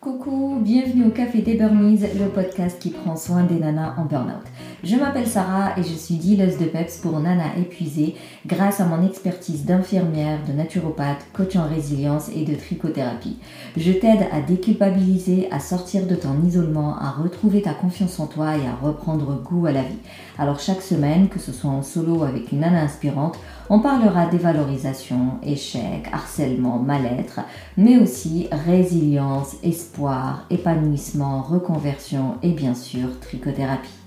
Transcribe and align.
Coucou, 0.00 0.58
bienvenue 0.62 1.08
au 1.08 1.10
Café 1.10 1.42
des 1.42 1.56
Burmese, 1.56 2.06
le 2.18 2.30
podcast 2.30 2.80
qui 2.80 2.88
prend 2.88 3.16
soin 3.16 3.44
des 3.44 3.56
nanas 3.56 3.96
en 3.98 4.06
burn-out. 4.06 4.46
Je 4.82 4.96
m'appelle 4.96 5.26
Sarah 5.26 5.74
et 5.76 5.82
je 5.82 5.92
suis 5.92 6.14
dealeuse 6.14 6.56
de 6.56 6.64
PEPS 6.64 7.00
pour 7.02 7.20
nanas 7.20 7.54
épuisées 7.58 8.14
grâce 8.46 8.80
à 8.80 8.86
mon 8.86 9.06
expertise 9.06 9.66
d'infirmière, 9.66 10.38
de 10.48 10.54
naturopathe, 10.54 11.26
coach 11.34 11.54
en 11.56 11.68
résilience 11.68 12.30
et 12.34 12.46
de 12.46 12.54
trichothérapie. 12.54 13.36
Je 13.76 13.92
t'aide 13.92 14.26
à 14.32 14.40
déculpabiliser, 14.40 15.48
à 15.50 15.60
sortir 15.60 16.06
de 16.06 16.14
ton 16.14 16.42
isolement, 16.46 16.96
à 16.96 17.10
retrouver 17.10 17.60
ta 17.60 17.74
confiance 17.74 18.18
en 18.20 18.26
toi 18.26 18.56
et 18.56 18.66
à 18.66 18.74
reprendre 18.74 19.42
goût 19.42 19.66
à 19.66 19.72
la 19.72 19.82
vie. 19.82 19.98
Alors 20.38 20.60
chaque 20.60 20.80
semaine, 20.80 21.28
que 21.28 21.38
ce 21.38 21.52
soit 21.52 21.70
en 21.70 21.82
solo 21.82 22.22
avec 22.22 22.50
une 22.50 22.60
nana 22.60 22.80
inspirante, 22.80 23.38
on 23.68 23.80
parlera 23.80 24.26
dévalorisation, 24.26 25.32
échec, 25.42 26.08
harcèlement, 26.10 26.78
mal-être, 26.78 27.40
mais 27.76 27.98
aussi 27.98 28.48
résilience, 28.66 29.56
espoir, 29.62 30.46
épanouissement, 30.48 31.42
reconversion 31.42 32.36
et 32.42 32.52
bien 32.52 32.74
sûr 32.74 33.20
trichothérapie. 33.20 33.99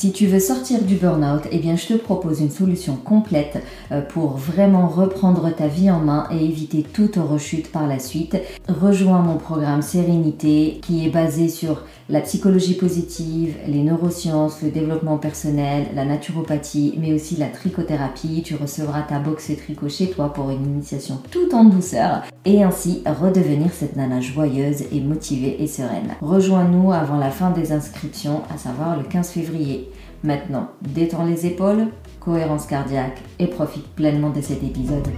Si 0.00 0.12
tu 0.12 0.26
veux 0.28 0.40
sortir 0.40 0.80
du 0.80 0.94
burn-out, 0.94 1.42
eh 1.52 1.60
je 1.76 1.88
te 1.88 1.92
propose 1.92 2.40
une 2.40 2.50
solution 2.50 2.96
complète 2.96 3.62
euh, 3.92 4.00
pour 4.00 4.38
vraiment 4.38 4.88
reprendre 4.88 5.54
ta 5.54 5.66
vie 5.66 5.90
en 5.90 6.00
main 6.00 6.26
et 6.30 6.42
éviter 6.42 6.82
toute 6.82 7.16
rechute 7.16 7.70
par 7.70 7.86
la 7.86 7.98
suite. 7.98 8.38
Rejoins 8.66 9.18
mon 9.18 9.36
programme 9.36 9.82
Sérénité 9.82 10.80
qui 10.80 11.04
est 11.04 11.10
basé 11.10 11.50
sur 11.50 11.82
la 12.08 12.22
psychologie 12.22 12.78
positive, 12.78 13.56
les 13.68 13.82
neurosciences, 13.82 14.62
le 14.62 14.70
développement 14.70 15.18
personnel, 15.18 15.88
la 15.94 16.06
naturopathie, 16.06 16.94
mais 16.98 17.12
aussi 17.12 17.36
la 17.36 17.48
trichothérapie. 17.48 18.42
Tu 18.42 18.54
recevras 18.54 19.02
ta 19.02 19.18
box 19.18 19.52
tricot 19.58 19.90
chez 19.90 20.08
toi 20.08 20.32
pour 20.32 20.48
une 20.48 20.64
initiation 20.64 21.18
tout 21.30 21.54
en 21.54 21.64
douceur 21.64 22.22
et 22.46 22.62
ainsi 22.62 23.02
redevenir 23.04 23.70
cette 23.72 23.96
nana 23.96 24.22
joyeuse 24.22 24.84
et 24.92 25.00
motivée 25.00 25.62
et 25.62 25.66
sereine. 25.66 26.14
Rejoins-nous 26.22 26.90
avant 26.90 27.18
la 27.18 27.30
fin 27.30 27.50
des 27.50 27.70
inscriptions, 27.70 28.40
à 28.52 28.56
savoir 28.56 28.96
le 28.96 29.04
15 29.04 29.28
février. 29.28 29.89
Maintenant, 30.22 30.68
détends 30.82 31.24
les 31.24 31.46
épaules, 31.46 31.86
cohérence 32.20 32.66
cardiaque 32.66 33.22
et 33.38 33.46
profite 33.46 33.86
pleinement 33.94 34.28
de 34.28 34.42
cet 34.42 34.62
épisode. 34.62 35.08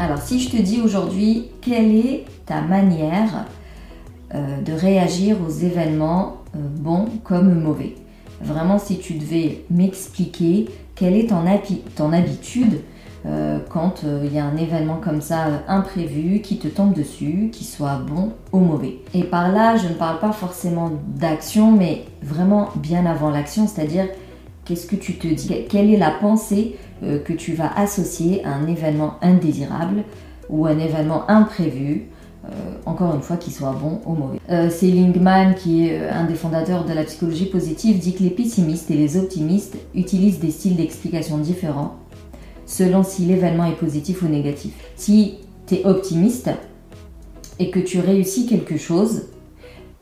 Alors 0.00 0.18
si 0.18 0.40
je 0.40 0.50
te 0.50 0.60
dis 0.60 0.80
aujourd'hui 0.80 1.50
quelle 1.60 1.94
est 1.94 2.24
ta 2.44 2.60
manière 2.60 3.46
euh, 4.34 4.60
de 4.62 4.72
réagir 4.72 5.36
aux 5.46 5.50
événements 5.50 6.38
euh, 6.56 6.58
bons 6.58 7.06
comme 7.22 7.60
mauvais, 7.60 7.94
vraiment 8.40 8.80
si 8.80 8.98
tu 8.98 9.14
devais 9.14 9.64
m'expliquer 9.70 10.66
quelle 10.96 11.14
est 11.14 11.28
ton, 11.28 11.44
ton 11.94 12.12
habitude 12.12 12.80
euh, 13.24 13.58
quand 13.68 14.04
il 14.24 14.32
y 14.32 14.38
a 14.38 14.44
un 14.44 14.56
événement 14.56 14.96
comme 14.96 15.20
ça 15.20 15.44
imprévu 15.68 16.40
qui 16.40 16.58
te 16.58 16.68
tombe 16.68 16.92
dessus, 16.92 17.50
qui 17.52 17.64
soit 17.64 17.98
bon 17.98 18.32
ou 18.52 18.58
mauvais. 18.58 18.98
Et 19.14 19.24
par 19.24 19.52
là, 19.52 19.76
je 19.76 19.88
ne 19.88 19.94
parle 19.94 20.18
pas 20.18 20.32
forcément 20.32 20.90
d'action, 21.06 21.72
mais 21.72 22.04
vraiment 22.22 22.70
bien 22.76 23.06
avant 23.06 23.30
l'action, 23.30 23.66
c'est-à-dire 23.68 24.06
qu'est-ce 24.64 24.86
que 24.86 24.96
tu 24.96 25.14
te 25.14 25.26
dis, 25.26 25.66
quelle 25.68 25.92
est 25.92 25.96
la 25.96 26.10
pensée 26.10 26.76
euh, 27.02 27.18
que 27.18 27.32
tu 27.32 27.54
vas 27.54 27.72
associer 27.76 28.44
à 28.44 28.54
un 28.54 28.66
événement 28.66 29.14
indésirable 29.22 30.04
ou 30.48 30.66
un 30.66 30.78
événement 30.78 31.28
imprévu, 31.28 32.08
euh, 32.44 32.48
encore 32.86 33.14
une 33.14 33.22
fois, 33.22 33.36
qu'il 33.36 33.52
soit 33.52 33.72
bon 33.72 34.00
ou 34.06 34.14
mauvais? 34.14 34.38
Euh, 34.50 34.68
c'est 34.70 34.88
Lingman, 34.88 35.54
qui 35.54 35.88
est 35.88 36.08
un 36.08 36.24
des 36.24 36.34
fondateurs 36.34 36.84
de 36.84 36.92
la 36.92 37.04
psychologie 37.04 37.46
positive, 37.46 37.98
dit 37.98 38.14
que 38.14 38.22
les 38.22 38.30
pessimistes 38.30 38.90
et 38.90 38.96
les 38.96 39.16
optimistes 39.16 39.76
utilisent 39.94 40.40
des 40.40 40.50
styles 40.50 40.76
d'explication 40.76 41.38
différents 41.38 41.96
selon 42.72 43.02
si 43.02 43.26
l'événement 43.26 43.66
est 43.66 43.76
positif 43.76 44.22
ou 44.22 44.28
négatif. 44.28 44.72
Si 44.96 45.34
tu 45.66 45.74
es 45.74 45.84
optimiste 45.84 46.48
et 47.58 47.70
que 47.70 47.78
tu 47.78 48.00
réussis 48.00 48.46
quelque 48.46 48.78
chose, 48.78 49.24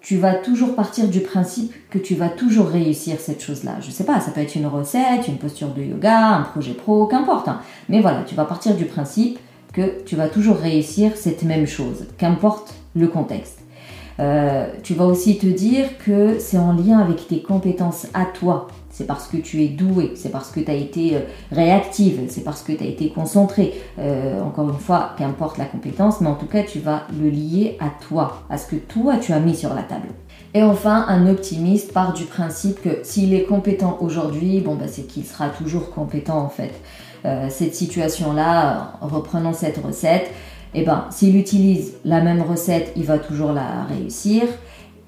tu 0.00 0.18
vas 0.18 0.34
toujours 0.34 0.76
partir 0.76 1.08
du 1.08 1.20
principe 1.20 1.74
que 1.90 1.98
tu 1.98 2.14
vas 2.14 2.28
toujours 2.28 2.68
réussir 2.68 3.18
cette 3.18 3.42
chose-là. 3.42 3.78
Je 3.80 3.90
sais 3.90 4.04
pas, 4.04 4.20
ça 4.20 4.30
peut 4.30 4.40
être 4.40 4.54
une 4.54 4.68
recette, 4.68 5.26
une 5.26 5.36
posture 5.36 5.74
de 5.74 5.82
yoga, 5.82 6.28
un 6.28 6.42
projet 6.42 6.72
pro, 6.72 7.06
qu'importe. 7.06 7.48
Hein. 7.48 7.60
Mais 7.88 8.00
voilà, 8.00 8.22
tu 8.22 8.36
vas 8.36 8.44
partir 8.44 8.76
du 8.76 8.84
principe 8.84 9.40
que 9.72 10.02
tu 10.04 10.14
vas 10.14 10.28
toujours 10.28 10.56
réussir 10.56 11.16
cette 11.16 11.42
même 11.42 11.66
chose, 11.66 12.06
qu'importe 12.18 12.74
le 12.94 13.08
contexte. 13.08 13.58
Euh, 14.20 14.68
tu 14.84 14.94
vas 14.94 15.06
aussi 15.06 15.38
te 15.38 15.46
dire 15.46 15.98
que 15.98 16.38
c'est 16.38 16.58
en 16.58 16.72
lien 16.72 17.00
avec 17.00 17.26
tes 17.26 17.42
compétences 17.42 18.06
à 18.14 18.26
toi. 18.26 18.68
C'est 19.00 19.06
parce 19.06 19.28
que 19.28 19.38
tu 19.38 19.62
es 19.62 19.68
doué, 19.68 20.12
c'est 20.14 20.28
parce 20.28 20.50
que 20.50 20.60
tu 20.60 20.70
as 20.70 20.74
été 20.74 21.16
euh, 21.16 21.20
réactive, 21.52 22.20
c'est 22.28 22.44
parce 22.44 22.62
que 22.62 22.72
tu 22.72 22.84
as 22.84 22.86
été 22.86 23.08
concentré. 23.08 23.72
Euh, 23.98 24.42
encore 24.42 24.68
une 24.68 24.78
fois, 24.78 25.12
qu'importe 25.16 25.56
la 25.56 25.64
compétence, 25.64 26.20
mais 26.20 26.26
en 26.28 26.34
tout 26.34 26.44
cas, 26.44 26.64
tu 26.64 26.80
vas 26.80 27.04
le 27.18 27.30
lier 27.30 27.78
à 27.80 27.86
toi, 28.06 28.42
à 28.50 28.58
ce 28.58 28.66
que 28.66 28.76
toi 28.76 29.16
tu 29.16 29.32
as 29.32 29.40
mis 29.40 29.56
sur 29.56 29.72
la 29.72 29.84
table. 29.84 30.08
Et 30.52 30.62
enfin, 30.62 31.06
un 31.08 31.26
optimiste 31.30 31.94
part 31.94 32.12
du 32.12 32.24
principe 32.24 32.82
que 32.82 32.98
s'il 33.04 33.32
est 33.32 33.44
compétent 33.44 33.96
aujourd'hui, 34.02 34.60
bon, 34.60 34.74
bah, 34.74 34.84
c'est 34.86 35.06
qu'il 35.06 35.24
sera 35.24 35.48
toujours 35.48 35.92
compétent 35.92 36.36
en 36.36 36.50
fait. 36.50 36.74
cette 37.48 37.74
situation-là, 37.74 38.98
reprenons 39.00 39.54
cette 39.54 39.78
recette, 39.78 40.30
eh 40.74 40.84
ben, 40.84 41.06
s'il 41.10 41.38
utilise 41.38 41.94
la 42.04 42.20
même 42.20 42.42
recette, 42.42 42.92
il 42.96 43.06
va 43.06 43.18
toujours 43.18 43.52
la 43.52 43.84
réussir. 43.84 44.42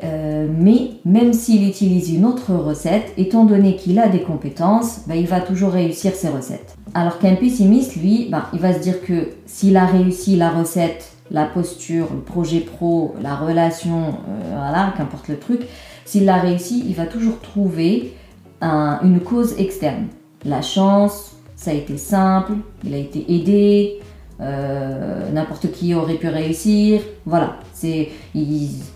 Euh, 0.05 0.49
mais 0.51 0.93
même 1.05 1.33
s'il 1.33 1.69
utilise 1.69 2.13
une 2.13 2.25
autre 2.25 2.53
recette, 2.55 3.13
étant 3.17 3.45
donné 3.45 3.77
qu'il 3.77 3.99
a 3.99 4.09
des 4.09 4.23
compétences, 4.23 5.03
ben, 5.07 5.15
il 5.15 5.27
va 5.27 5.41
toujours 5.41 5.71
réussir 5.71 6.15
ses 6.15 6.29
recettes. 6.29 6.77
Alors 6.95 7.19
qu'un 7.19 7.37
pessimiste, 7.37 7.97
lui, 7.97 8.29
ben, 8.31 8.45
il 8.53 8.59
va 8.59 8.73
se 8.73 8.81
dire 8.81 9.01
que 9.03 9.29
s'il 9.47 9.77
a 9.77 9.87
réussi 9.87 10.37
la 10.37 10.51
recette, 10.51 11.13
la 11.31 11.45
posture, 11.45 12.09
le 12.13 12.21
projet 12.21 12.61
pro, 12.61 13.15
la 13.23 13.37
relation, 13.37 14.09
euh, 14.09 14.55
voilà, 14.57 14.93
qu'importe 14.97 15.29
le 15.29 15.39
truc, 15.39 15.61
s'il 16.05 16.25
l'a 16.25 16.37
réussi, 16.37 16.85
il 16.87 16.95
va 16.95 17.07
toujours 17.07 17.41
trouver 17.41 18.15
une 18.61 19.19
cause 19.19 19.59
externe. 19.59 20.07
La 20.45 20.63
chance, 20.63 21.33
ça 21.57 21.73
a 21.73 21.75
été 21.75 21.97
simple, 21.97 22.53
il 22.85 22.95
a 22.95 22.99
été 22.99 23.25
aidé, 23.29 23.99
euh, 24.43 25.31
n'importe 25.33 25.71
qui 25.73 25.95
aurait 25.95 26.17
pu 26.17 26.29
réussir. 26.29 27.01
Voilà, 27.27 27.57
c'est 27.73 28.09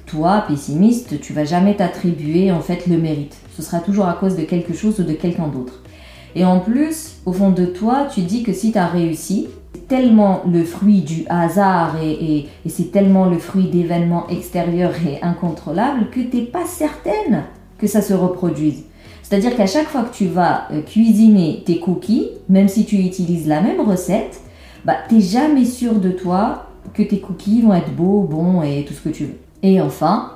toi 0.06 0.44
pessimiste, 0.48 1.20
tu 1.20 1.32
vas 1.32 1.44
jamais 1.44 1.74
t'attribuer 1.74 2.50
en 2.50 2.60
fait 2.60 2.86
le 2.86 2.98
mérite. 2.98 3.36
Ce 3.56 3.62
sera 3.62 3.80
toujours 3.80 4.06
à 4.06 4.14
cause 4.14 4.36
de 4.36 4.42
quelque 4.42 4.74
chose 4.74 4.98
ou 5.00 5.04
de 5.04 5.12
quelqu'un 5.12 5.48
d'autre. 5.48 5.82
Et 6.34 6.44
en 6.44 6.60
plus, 6.60 7.16
au 7.24 7.32
fond 7.32 7.50
de 7.50 7.64
toi, 7.64 8.06
tu 8.12 8.22
dis 8.22 8.42
que 8.42 8.52
si 8.52 8.72
tu 8.72 8.78
as 8.78 8.86
réussi, 8.86 9.48
c'est 9.74 9.88
tellement 9.88 10.42
le 10.50 10.64
fruit 10.64 11.00
du 11.00 11.24
hasard 11.28 11.96
et, 12.02 12.48
et 12.64 12.68
c'est 12.68 12.90
tellement 12.90 13.26
le 13.26 13.38
fruit 13.38 13.68
d'événements 13.68 14.28
extérieurs 14.28 14.94
et 15.06 15.22
incontrôlables 15.22 16.10
que 16.10 16.20
tu 16.20 16.36
n'es 16.36 16.42
pas 16.42 16.66
certaine 16.66 17.44
que 17.78 17.86
ça 17.86 18.02
se 18.02 18.14
reproduise. 18.14 18.84
C'est-à-dire 19.28 19.56
qu'à 19.56 19.66
chaque 19.66 19.88
fois 19.88 20.02
que 20.02 20.14
tu 20.14 20.26
vas 20.26 20.68
euh, 20.70 20.82
cuisiner 20.82 21.62
tes 21.66 21.80
cookies, 21.80 22.28
même 22.48 22.68
si 22.68 22.84
tu 22.84 22.96
utilises 22.96 23.48
la 23.48 23.60
même 23.60 23.80
recette, 23.80 24.40
bah, 24.86 24.98
t'es 25.08 25.20
jamais 25.20 25.64
sûr 25.64 25.97
de 25.97 26.10
toi 26.10 26.66
que 26.94 27.02
tes 27.02 27.19
cookies 27.19 27.60
vont 27.60 27.74
être 27.74 27.92
beaux, 27.92 28.22
bons 28.22 28.62
et 28.62 28.84
tout 28.86 28.94
ce 28.94 29.00
que 29.00 29.08
tu 29.08 29.24
veux. 29.24 29.38
Et 29.64 29.80
enfin, 29.80 30.30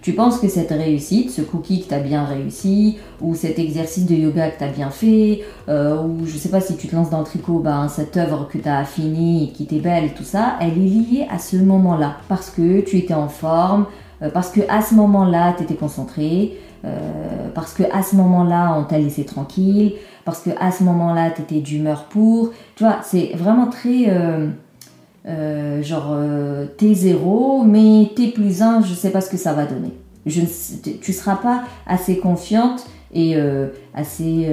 tu 0.00 0.14
penses 0.14 0.38
que 0.38 0.48
cette 0.48 0.70
réussite, 0.70 1.30
ce 1.30 1.42
cookie 1.42 1.82
que 1.82 1.88
tu 1.88 1.94
as 1.94 1.98
bien 1.98 2.24
réussi, 2.24 2.96
ou 3.20 3.34
cet 3.34 3.58
exercice 3.58 4.06
de 4.06 4.14
yoga 4.14 4.48
que 4.48 4.56
tu 4.56 4.64
as 4.64 4.68
bien 4.68 4.88
fait, 4.88 5.42
euh, 5.68 6.02
ou 6.02 6.24
je 6.24 6.38
sais 6.38 6.48
pas 6.48 6.62
si 6.62 6.78
tu 6.78 6.88
te 6.88 6.96
lances 6.96 7.10
dans 7.10 7.18
le 7.18 7.26
tricot, 7.26 7.58
bah, 7.58 7.88
cette 7.94 8.16
œuvre 8.16 8.48
que 8.50 8.56
tu 8.56 8.68
as 8.70 8.84
finie, 8.84 9.52
qui 9.54 9.66
t'est 9.66 9.80
belle, 9.80 10.14
tout 10.14 10.24
ça, 10.24 10.56
elle 10.62 10.78
est 10.78 10.88
liée 10.88 11.26
à 11.30 11.38
ce 11.38 11.56
moment-là. 11.56 12.16
Parce 12.26 12.48
que 12.48 12.80
tu 12.80 12.96
étais 12.96 13.12
en 13.12 13.28
forme, 13.28 13.84
euh, 14.22 14.30
parce 14.30 14.48
que 14.48 14.62
à 14.70 14.80
ce 14.80 14.94
moment-là, 14.94 15.52
tu 15.58 15.64
étais 15.64 15.74
concentré, 15.74 16.56
parce 17.54 17.74
que 17.74 17.82
à 17.92 18.02
ce 18.02 18.16
moment-là, 18.16 18.76
on 18.78 18.84
t'a 18.84 18.98
laissé 18.98 19.24
tranquille, 19.24 19.94
parce 20.24 20.40
que 20.40 20.50
à 20.58 20.72
ce 20.72 20.82
moment-là, 20.84 21.30
tu 21.30 21.42
étais 21.42 21.60
d'humeur 21.60 22.04
pour. 22.04 22.50
Tu 22.76 22.84
vois, 22.84 23.00
c'est 23.02 23.32
vraiment 23.34 23.68
très 23.68 24.08
euh, 24.08 24.48
euh, 25.26 25.82
genre 25.82 26.16
t'es 26.76 26.94
zéro, 26.94 27.62
mais 27.64 28.10
t'es 28.16 28.28
plus 28.28 28.62
un, 28.62 28.82
je 28.82 28.94
sais 28.94 29.10
pas 29.10 29.20
ce 29.20 29.30
que 29.30 29.36
ça 29.36 29.52
va 29.52 29.66
donner. 29.66 29.92
Je 30.26 30.42
ne, 30.42 30.96
tu 31.00 31.12
seras 31.12 31.36
pas 31.36 31.64
assez 31.86 32.18
confiante 32.18 32.86
et 33.12 33.36
assez 33.94 34.48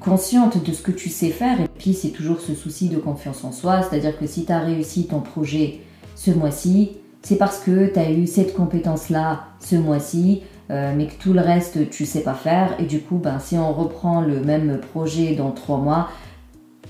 consciente 0.00 0.64
de 0.64 0.72
ce 0.72 0.82
que 0.82 0.92
tu 0.92 1.08
sais 1.08 1.30
faire. 1.30 1.60
Et 1.60 1.68
puis, 1.78 1.94
c'est 1.94 2.10
toujours 2.10 2.40
ce 2.40 2.54
souci 2.54 2.88
de 2.88 2.98
confiance 2.98 3.44
en 3.44 3.52
soi, 3.52 3.82
c'est-à-dire 3.82 4.18
que 4.18 4.26
si 4.26 4.44
tu 4.44 4.52
as 4.52 4.60
réussi 4.60 5.06
ton 5.06 5.20
projet 5.20 5.80
ce 6.14 6.30
mois-ci, 6.30 6.92
c'est 7.22 7.36
parce 7.36 7.58
que 7.58 7.92
tu 7.92 7.98
as 7.98 8.10
eu 8.10 8.26
cette 8.26 8.54
compétence-là 8.54 9.44
ce 9.60 9.76
mois-ci, 9.76 10.42
euh, 10.70 10.92
mais 10.96 11.06
que 11.06 11.14
tout 11.14 11.32
le 11.32 11.40
reste 11.40 11.90
tu 11.90 12.06
sais 12.06 12.22
pas 12.22 12.34
faire. 12.34 12.74
Et 12.78 12.84
du 12.84 13.00
coup, 13.00 13.16
ben, 13.16 13.38
si 13.38 13.56
on 13.56 13.72
reprend 13.72 14.20
le 14.20 14.40
même 14.40 14.78
projet 14.92 15.34
dans 15.34 15.50
trois 15.50 15.78
mois, 15.78 16.08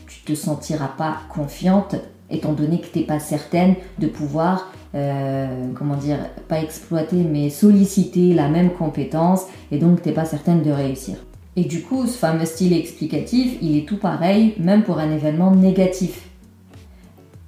tu 0.07 0.21
te 0.21 0.35
sentiras 0.35 0.89
pas 0.97 1.19
confiante, 1.29 1.97
étant 2.31 2.53
donné 2.53 2.81
que 2.81 2.87
tu 2.87 2.99
n'es 2.99 3.05
pas 3.05 3.19
certaine 3.19 3.75
de 3.99 4.07
pouvoir, 4.07 4.73
euh, 4.95 5.47
comment 5.75 5.97
dire, 5.97 6.19
pas 6.49 6.61
exploiter, 6.61 7.17
mais 7.17 7.51
solliciter 7.51 8.35
la 8.35 8.49
même 8.49 8.71
compétence, 8.71 9.45
et 9.71 9.79
donc 9.79 10.03
tu 10.03 10.13
pas 10.13 10.25
certaine 10.25 10.63
de 10.63 10.71
réussir. 10.71 11.17
Et 11.57 11.65
du 11.65 11.83
coup, 11.83 12.07
ce 12.07 12.17
fameux 12.17 12.45
style 12.45 12.73
explicatif, 12.73 13.59
il 13.61 13.77
est 13.77 13.87
tout 13.87 13.97
pareil, 13.97 14.55
même 14.59 14.85
pour 14.85 14.99
un 14.99 15.11
événement 15.11 15.51
négatif. 15.51 16.28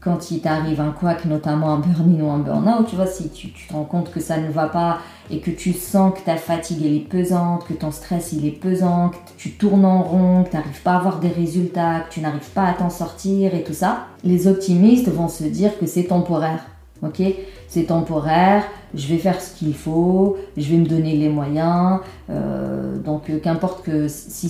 Quand 0.00 0.31
il 0.31 0.41
t'arrive 0.41 0.81
un 0.81 0.93
quack, 0.93 1.26
notamment 1.26 1.75
un 1.75 1.79
burn-in 1.79 2.25
ou 2.25 2.31
un 2.31 2.38
burn-out, 2.38 2.87
tu 2.88 2.97
vois, 2.97 3.06
si 3.06 3.29
tu, 3.29 3.49
te 3.49 3.73
rends 3.73 3.85
compte 3.85 4.11
que 4.11 4.20
ça 4.20 4.38
ne 4.38 4.50
va 4.50 4.67
pas 4.67 4.99
et 5.31 5.41
que 5.41 5.50
tu 5.50 5.75
sens 5.75 6.14
que 6.19 6.25
ta 6.25 6.37
fatigue 6.37 6.82
elle 6.85 6.94
est 6.94 7.00
pesante, 7.00 7.67
que 7.67 7.75
ton 7.75 7.91
stress 7.91 8.32
il 8.32 8.47
est 8.47 8.50
pesant, 8.50 9.11
que 9.11 9.17
tu 9.37 9.52
tournes 9.52 9.85
en 9.85 10.02
rond, 10.02 10.44
que 10.44 10.50
tu 10.50 10.56
n'arrives 10.56 10.82
pas 10.82 10.93
à 10.93 10.97
avoir 10.97 11.19
des 11.19 11.29
résultats, 11.29 12.00
que 12.00 12.14
tu 12.14 12.20
n'arrives 12.20 12.50
pas 12.50 12.64
à 12.64 12.73
t'en 12.73 12.88
sortir 12.88 13.55
et 13.55 13.62
tout 13.62 13.75
ça, 13.75 14.06
les 14.25 14.47
optimistes 14.47 15.11
vont 15.11 15.29
se 15.29 15.44
dire 15.44 15.79
que 15.79 15.87
c'est 15.87 16.05
temporaire. 16.05 16.64
Ok, 17.03 17.23
c'est 17.70 17.84
temporaire, 17.84 18.64
je 18.94 19.06
vais 19.06 19.19
faire 19.19 19.40
ce 19.40 19.55
qu'il 19.56 19.75
faut, 19.75 20.37
je 20.56 20.69
vais 20.69 20.76
me 20.76 20.87
donner 20.87 21.17
les 21.17 21.28
moyens. 21.28 22.00
Euh, 22.28 22.99
donc 22.99 23.31
euh, 23.31 23.38
qu'importe 23.38 23.88
si 24.08 24.49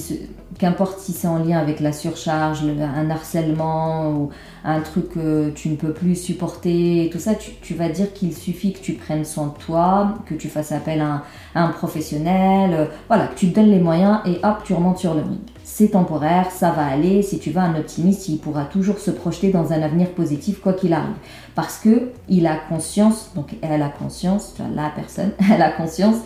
c'est 1.13 1.29
en 1.29 1.39
lien 1.39 1.59
avec 1.59 1.81
la 1.81 1.93
surcharge, 1.93 2.63
un 2.65 3.11
harcèlement 3.11 4.11
ou 4.11 4.31
un 4.65 4.81
truc 4.81 5.11
que 5.11 5.51
tu 5.51 5.69
ne 5.69 5.77
peux 5.77 5.93
plus 5.93 6.15
supporter, 6.15 7.11
tout 7.13 7.19
ça, 7.19 7.33
tu, 7.35 7.75
vas 7.75 7.91
dire 7.91 8.11
qu'il 8.15 8.35
suffit 8.35 8.73
que 8.73 8.81
tu 8.81 8.95
prennes 8.95 9.27
soin 9.27 9.49
de 9.49 9.65
toi, 9.65 10.15
que 10.25 10.35
tu 10.35 10.49
fasses 10.49 10.73
appel 10.73 11.03
à 11.03 11.23
un, 11.55 11.69
professionnel, 11.69 12.71
euh, 12.73 12.87
voilà, 13.09 13.27
que 13.27 13.35
tu 13.35 13.51
te 13.51 13.61
donnes 13.61 13.71
les 13.71 13.81
moyens 13.81 14.21
et 14.25 14.39
hop, 14.43 14.63
tu 14.65 14.73
remontes 14.73 14.99
sur 14.99 15.13
le 15.13 15.21
ring 15.21 15.41
c'est 15.81 15.89
temporaire, 15.89 16.51
ça 16.51 16.73
va 16.73 16.85
aller. 16.85 17.23
Si 17.23 17.39
tu 17.39 17.53
vas 17.53 17.63
un 17.63 17.75
optimiste, 17.75 18.29
il 18.29 18.39
pourra 18.39 18.65
toujours 18.65 18.99
se 18.99 19.11
projeter 19.11 19.51
dans 19.51 19.73
un 19.73 19.81
avenir 19.81 20.11
positif 20.11 20.61
quoi 20.61 20.73
qu'il 20.73 20.93
arrive. 20.93 21.15
Parce 21.55 21.79
que 21.79 22.11
il 22.29 22.47
a 22.47 22.57
conscience, 22.57 23.10
donc 23.35 23.57
elle 23.63 23.83
a 23.83 23.89
conscience, 23.89 24.55
tu 24.57 24.63
vois, 24.63 24.71
la 24.75 24.91
personne, 24.91 25.33
elle 25.53 25.63
a 25.63 25.71
conscience 25.71 26.17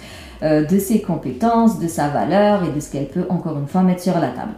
euh, 0.43 0.65
de 0.65 0.79
ses 0.79 1.01
compétences, 1.01 1.79
de 1.79 1.89
sa 1.89 2.09
valeur 2.09 2.65
et 2.65 2.73
de 2.73 2.81
ce 2.81 2.91
qu'elle 2.91 3.09
peut 3.09 3.27
encore 3.29 3.59
une 3.59 3.67
fois 3.67 3.83
mettre 3.83 4.03
sur 4.03 4.15
la 4.15 4.29
table. 4.29 4.55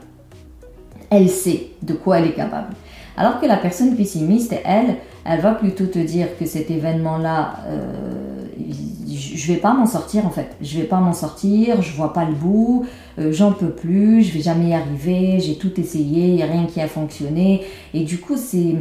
Elle 1.11 1.29
sait 1.29 1.69
de 1.83 1.95
quoi 1.95 2.19
elle 2.19 2.27
est 2.27 2.35
capable. 2.35 2.75
Alors 3.17 3.41
que 3.41 3.47
la 3.47 3.57
personne 3.57 3.97
pessimiste, 3.97 4.55
elle, 4.65 4.97
elle 5.25 5.41
va 5.41 5.55
plutôt 5.55 5.87
te 5.87 5.99
dire 5.99 6.37
que 6.39 6.45
cet 6.45 6.71
événement-là, 6.71 7.61
euh, 7.67 8.47
je 9.09 9.53
vais 9.53 9.59
pas 9.59 9.73
m'en 9.73 9.87
sortir 9.87 10.27
en 10.27 10.31
fait. 10.31 10.57
Je 10.61 10.79
vais 10.79 10.87
pas 10.87 11.01
m'en 11.01 11.13
sortir, 11.13 11.83
je 11.83 11.93
vois 11.93 12.13
pas 12.13 12.25
le 12.25 12.35
bout, 12.35 12.85
euh, 13.19 13.33
j'en 13.33 13.53
peux 13.53 13.71
plus, 13.71 14.23
je 14.23 14.33
vais 14.33 14.41
jamais 14.41 14.71
y 14.71 14.75
arriver, 14.75 15.41
j'ai 15.41 15.57
tout 15.57 15.81
essayé, 15.81 16.29
il 16.29 16.35
n'y 16.37 16.43
a 16.43 16.47
rien 16.47 16.67
qui 16.67 16.81
a 16.81 16.89
fonctionné. 16.89 17.63
Et 17.95 18.05
du 18.05 18.19
coup, 18.19 18.37
c'est, 18.37 18.77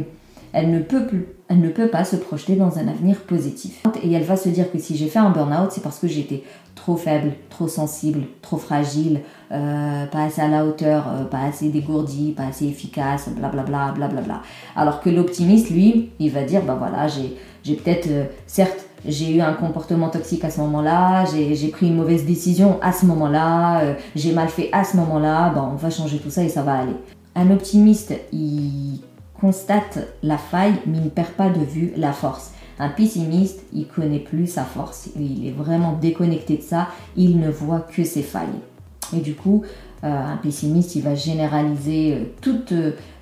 elle 0.56 0.70
ne 0.70 0.78
peut 0.80 1.06
plus, 1.06 1.26
elle 1.48 1.60
ne 1.60 1.68
peut 1.68 1.88
pas 1.88 2.04
se 2.04 2.16
projeter 2.16 2.56
dans 2.56 2.78
un 2.78 2.88
avenir 2.88 3.16
positif. 3.18 3.82
Et 4.02 4.10
elle 4.10 4.22
va 4.22 4.38
se 4.38 4.48
dire 4.48 4.72
que 4.72 4.78
si 4.78 4.96
j'ai 4.96 5.06
fait 5.06 5.18
un 5.18 5.28
burn-out, 5.28 5.70
c'est 5.70 5.82
parce 5.82 5.98
que 5.98 6.08
j'étais 6.08 6.44
trop 6.74 6.96
faible, 6.96 7.32
trop 7.50 7.68
sensible, 7.68 8.22
trop 8.40 8.56
fragile, 8.56 9.20
euh, 9.52 10.06
pas 10.06 10.24
assez 10.24 10.40
à 10.40 10.48
la 10.48 10.64
hauteur, 10.64 11.08
euh, 11.08 11.24
pas 11.24 11.42
assez 11.42 11.68
dégourdi, 11.68 12.32
pas 12.32 12.44
assez 12.44 12.64
efficace, 12.64 13.28
blablabla, 13.28 13.92
blablabla. 13.92 14.40
Alors 14.74 15.02
que 15.02 15.10
l'optimiste, 15.10 15.68
lui, 15.68 16.08
il 16.18 16.30
va 16.30 16.42
dire, 16.42 16.62
bah 16.62 16.76
voilà, 16.78 17.06
j'ai, 17.06 17.74
peut-être, 17.74 18.08
certes, 18.46 18.86
j'ai 19.04 19.36
eu 19.36 19.42
un 19.42 19.52
comportement 19.52 20.08
toxique 20.08 20.42
à 20.42 20.50
ce 20.50 20.60
moment-là, 20.62 21.26
j'ai 21.26 21.68
pris 21.68 21.88
une 21.88 21.96
mauvaise 21.96 22.24
décision 22.24 22.78
à 22.80 22.92
ce 22.92 23.04
moment-là, 23.04 23.80
euh, 23.80 23.94
j'ai 24.14 24.32
mal 24.32 24.48
fait 24.48 24.70
à 24.72 24.84
ce 24.84 24.96
moment-là, 24.96 25.50
bon, 25.50 25.72
on 25.74 25.76
va 25.76 25.90
changer 25.90 26.16
tout 26.16 26.30
ça 26.30 26.42
et 26.42 26.48
ça 26.48 26.62
va 26.62 26.78
aller. 26.78 26.96
Un 27.34 27.50
optimiste, 27.50 28.14
il 28.32 29.00
constate 29.40 29.98
la 30.22 30.38
faille, 30.38 30.74
mais 30.86 31.00
ne 31.00 31.08
perd 31.08 31.30
pas 31.30 31.48
de 31.48 31.64
vue 31.64 31.92
la 31.96 32.12
force. 32.12 32.52
Un 32.78 32.90
pessimiste, 32.90 33.60
il 33.72 33.86
connaît 33.86 34.18
plus 34.18 34.46
sa 34.46 34.64
force, 34.64 35.08
il 35.18 35.46
est 35.46 35.52
vraiment 35.52 35.92
déconnecté 35.92 36.58
de 36.58 36.62
ça, 36.62 36.88
il 37.16 37.38
ne 37.38 37.50
voit 37.50 37.80
que 37.80 38.04
ses 38.04 38.22
failles. 38.22 38.48
Et 39.16 39.20
du 39.20 39.34
coup, 39.34 39.62
euh, 40.04 40.08
un 40.08 40.36
pessimiste, 40.36 40.94
il 40.96 41.02
va 41.02 41.14
généraliser 41.14 42.14
euh, 42.14 42.24
toute 42.40 42.72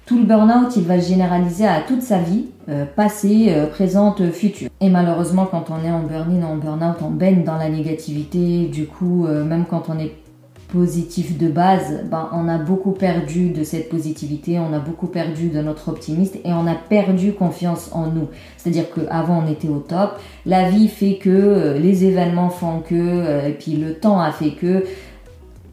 tout 0.07 0.19
le 0.19 0.25
burn-out, 0.25 0.77
il 0.77 0.85
va 0.85 1.01
se 1.01 1.09
généraliser 1.09 1.67
à 1.67 1.81
toute 1.81 2.03
sa 2.03 2.19
vie, 2.19 2.47
euh, 2.69 2.85
passée, 2.85 3.47
euh, 3.49 3.67
présente, 3.67 4.31
future. 4.33 4.69
Et 4.81 4.91
malheureusement, 4.91 5.47
quand 5.47 5.71
on 5.71 5.83
est 5.83 5.91
en 5.91 6.03
burn-in, 6.03 6.45
en 6.45 6.57
burn-out, 6.57 6.97
on 7.01 7.11
baigne 7.11 7.43
dans 7.43 7.57
la 7.57 7.71
négativité. 7.71 8.67
Du 8.67 8.87
coup, 8.87 9.27
euh, 9.27 9.45
même 9.45 9.65
quand 9.65 9.85
on 9.89 9.99
est 9.99 10.13
positif 10.69 11.39
de 11.39 11.49
base, 11.49 12.05
ben, 12.11 12.29
on 12.33 12.49
a 12.49 12.59
beaucoup 12.59 12.93
perdu 12.93 13.51
de 13.51 13.65
cette 13.65 13.89
positivité, 13.89 14.59
on 14.59 14.73
a 14.73 14.79
beaucoup 14.79 15.07
perdu 15.07 15.49
de 15.49 15.61
notre 15.61 15.89
optimisme 15.89 16.39
et 16.45 16.53
on 16.53 16.67
a 16.67 16.75
perdu 16.75 17.33
confiance 17.33 17.91
en 17.93 18.09
nous. 18.09 18.29
C'est-à-dire 18.57 18.87
qu'avant 18.95 19.45
on 19.47 19.51
était 19.51 19.69
au 19.69 19.79
top, 19.79 20.19
la 20.47 20.69
vie 20.69 20.89
fait 20.89 21.17
que, 21.17 21.79
les 21.81 22.05
événements 22.05 22.51
font 22.51 22.81
que, 22.81 23.47
et 23.49 23.53
puis 23.53 23.73
le 23.73 23.95
temps 23.95 24.21
a 24.21 24.33
fait 24.33 24.53
que, 24.53 24.85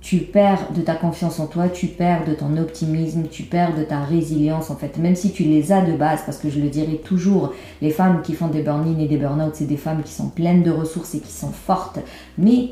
tu 0.01 0.17
perds 0.17 0.71
de 0.75 0.81
ta 0.81 0.95
confiance 0.95 1.39
en 1.39 1.45
toi, 1.45 1.69
tu 1.69 1.85
perds 1.85 2.25
de 2.25 2.33
ton 2.33 2.57
optimisme, 2.57 3.25
tu 3.29 3.43
perds 3.43 3.75
de 3.77 3.83
ta 3.83 3.99
résilience 3.99 4.71
en 4.71 4.75
fait, 4.75 4.97
même 4.97 5.15
si 5.15 5.31
tu 5.31 5.43
les 5.43 5.71
as 5.71 5.81
de 5.81 5.93
base, 5.93 6.23
parce 6.25 6.39
que 6.39 6.49
je 6.49 6.59
le 6.59 6.69
dirais 6.69 6.99
toujours, 7.03 7.53
les 7.83 7.91
femmes 7.91 8.23
qui 8.23 8.33
font 8.33 8.47
des 8.47 8.63
burn-in 8.63 8.97
et 8.99 9.07
des 9.07 9.17
burn-out, 9.17 9.51
c'est 9.53 9.67
des 9.67 9.77
femmes 9.77 10.01
qui 10.03 10.11
sont 10.11 10.29
pleines 10.29 10.63
de 10.63 10.71
ressources 10.71 11.13
et 11.13 11.19
qui 11.19 11.31
sont 11.31 11.51
fortes, 11.51 11.99
mais 12.39 12.71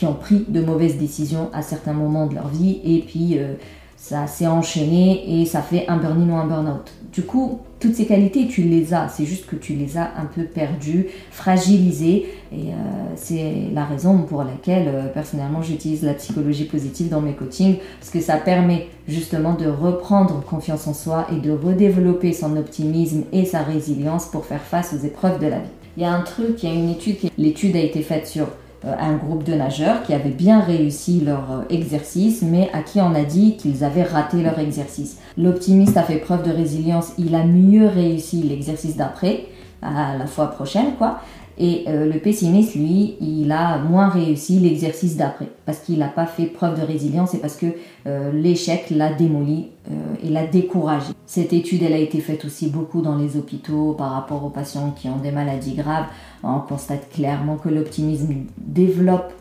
qui 0.00 0.06
ont 0.06 0.14
pris 0.14 0.46
de 0.48 0.62
mauvaises 0.62 0.96
décisions 0.96 1.50
à 1.52 1.60
certains 1.60 1.92
moments 1.92 2.26
de 2.26 2.34
leur 2.34 2.48
vie 2.48 2.80
et 2.86 3.00
puis 3.00 3.36
euh, 3.36 3.52
ça 3.98 4.26
s'est 4.26 4.46
enchaîné 4.46 5.42
et 5.42 5.44
ça 5.44 5.60
fait 5.60 5.86
un 5.88 5.98
burn-in 5.98 6.32
ou 6.32 6.36
un 6.36 6.46
burn-out. 6.46 6.90
Du 7.12 7.20
coup, 7.20 7.58
toutes 7.80 7.94
ces 7.94 8.06
qualités, 8.06 8.46
tu 8.46 8.62
les 8.62 8.94
as, 8.94 9.10
c'est 9.10 9.26
juste 9.26 9.44
que 9.44 9.56
tu 9.56 9.74
les 9.74 9.98
as 9.98 10.10
un 10.16 10.24
peu 10.24 10.44
perdues, 10.44 11.08
fragilisées, 11.30 12.28
et 12.50 12.70
euh, 12.70 13.12
c'est 13.14 13.54
la 13.74 13.84
raison 13.84 14.22
pour 14.22 14.42
laquelle 14.42 14.88
euh, 14.88 15.06
personnellement 15.12 15.60
j'utilise 15.60 16.02
la 16.02 16.14
psychologie 16.14 16.64
positive 16.64 17.10
dans 17.10 17.20
mes 17.20 17.34
coachings, 17.34 17.76
parce 17.98 18.10
que 18.10 18.22
ça 18.22 18.38
permet 18.38 18.88
justement 19.06 19.52
de 19.52 19.66
reprendre 19.66 20.42
confiance 20.44 20.86
en 20.86 20.94
soi 20.94 21.26
et 21.30 21.46
de 21.46 21.50
redévelopper 21.50 22.32
son 22.32 22.56
optimisme 22.56 23.24
et 23.34 23.44
sa 23.44 23.60
résilience 23.60 24.24
pour 24.28 24.46
faire 24.46 24.62
face 24.62 24.94
aux 24.94 25.06
épreuves 25.06 25.38
de 25.40 25.46
la 25.46 25.58
vie. 25.58 25.70
Il 25.98 26.04
y 26.04 26.06
a 26.06 26.12
un 26.14 26.22
truc, 26.22 26.62
il 26.62 26.70
y 26.70 26.72
a 26.72 26.74
une 26.74 26.88
étude, 26.88 27.16
l'étude 27.36 27.76
a 27.76 27.80
été 27.80 28.00
faite 28.00 28.26
sur 28.26 28.46
un 28.84 29.16
groupe 29.16 29.44
de 29.44 29.54
nageurs 29.54 30.02
qui 30.02 30.14
avaient 30.14 30.30
bien 30.30 30.60
réussi 30.60 31.20
leur 31.20 31.50
euh, 31.52 31.62
exercice, 31.68 32.42
mais 32.42 32.70
à 32.72 32.82
qui 32.82 33.00
on 33.00 33.14
a 33.14 33.24
dit 33.24 33.56
qu'ils 33.56 33.84
avaient 33.84 34.02
raté 34.02 34.42
leur 34.42 34.58
exercice. 34.58 35.18
L'optimiste 35.36 35.96
a 35.96 36.02
fait 36.02 36.16
preuve 36.16 36.42
de 36.42 36.50
résilience, 36.50 37.12
il 37.18 37.34
a 37.34 37.44
mieux 37.44 37.86
réussi 37.86 38.42
l'exercice 38.42 38.96
d'après, 38.96 39.46
à 39.82 40.16
la 40.16 40.26
fois 40.26 40.48
prochaine, 40.48 40.94
quoi. 40.98 41.20
Et 41.62 41.84
euh, 41.88 42.10
le 42.10 42.18
pessimiste, 42.18 42.74
lui, 42.74 43.16
il 43.20 43.52
a 43.52 43.76
moins 43.76 44.08
réussi 44.08 44.58
l'exercice 44.58 45.18
d'après, 45.18 45.48
parce 45.66 45.80
qu'il 45.80 45.98
n'a 45.98 46.08
pas 46.08 46.24
fait 46.24 46.46
preuve 46.46 46.80
de 46.80 46.86
résilience 46.86 47.34
et 47.34 47.38
parce 47.38 47.56
que 47.56 47.66
euh, 48.06 48.32
l'échec 48.32 48.88
l'a 48.88 49.12
démoli 49.12 49.66
euh, 49.90 49.92
et 50.24 50.30
l'a 50.30 50.46
découragé. 50.46 51.12
Cette 51.26 51.52
étude, 51.52 51.82
elle 51.82 51.92
a 51.92 51.98
été 51.98 52.20
faite 52.20 52.46
aussi 52.46 52.70
beaucoup 52.70 53.02
dans 53.02 53.14
les 53.14 53.36
hôpitaux 53.36 53.92
par 53.92 54.12
rapport 54.12 54.42
aux 54.42 54.48
patients 54.48 54.94
qui 54.98 55.10
ont 55.10 55.18
des 55.18 55.32
maladies 55.32 55.74
graves. 55.74 56.06
On 56.42 56.60
constate 56.60 57.10
clairement 57.10 57.58
que 57.58 57.68
l'optimisme 57.68 58.32
développe 58.56 59.34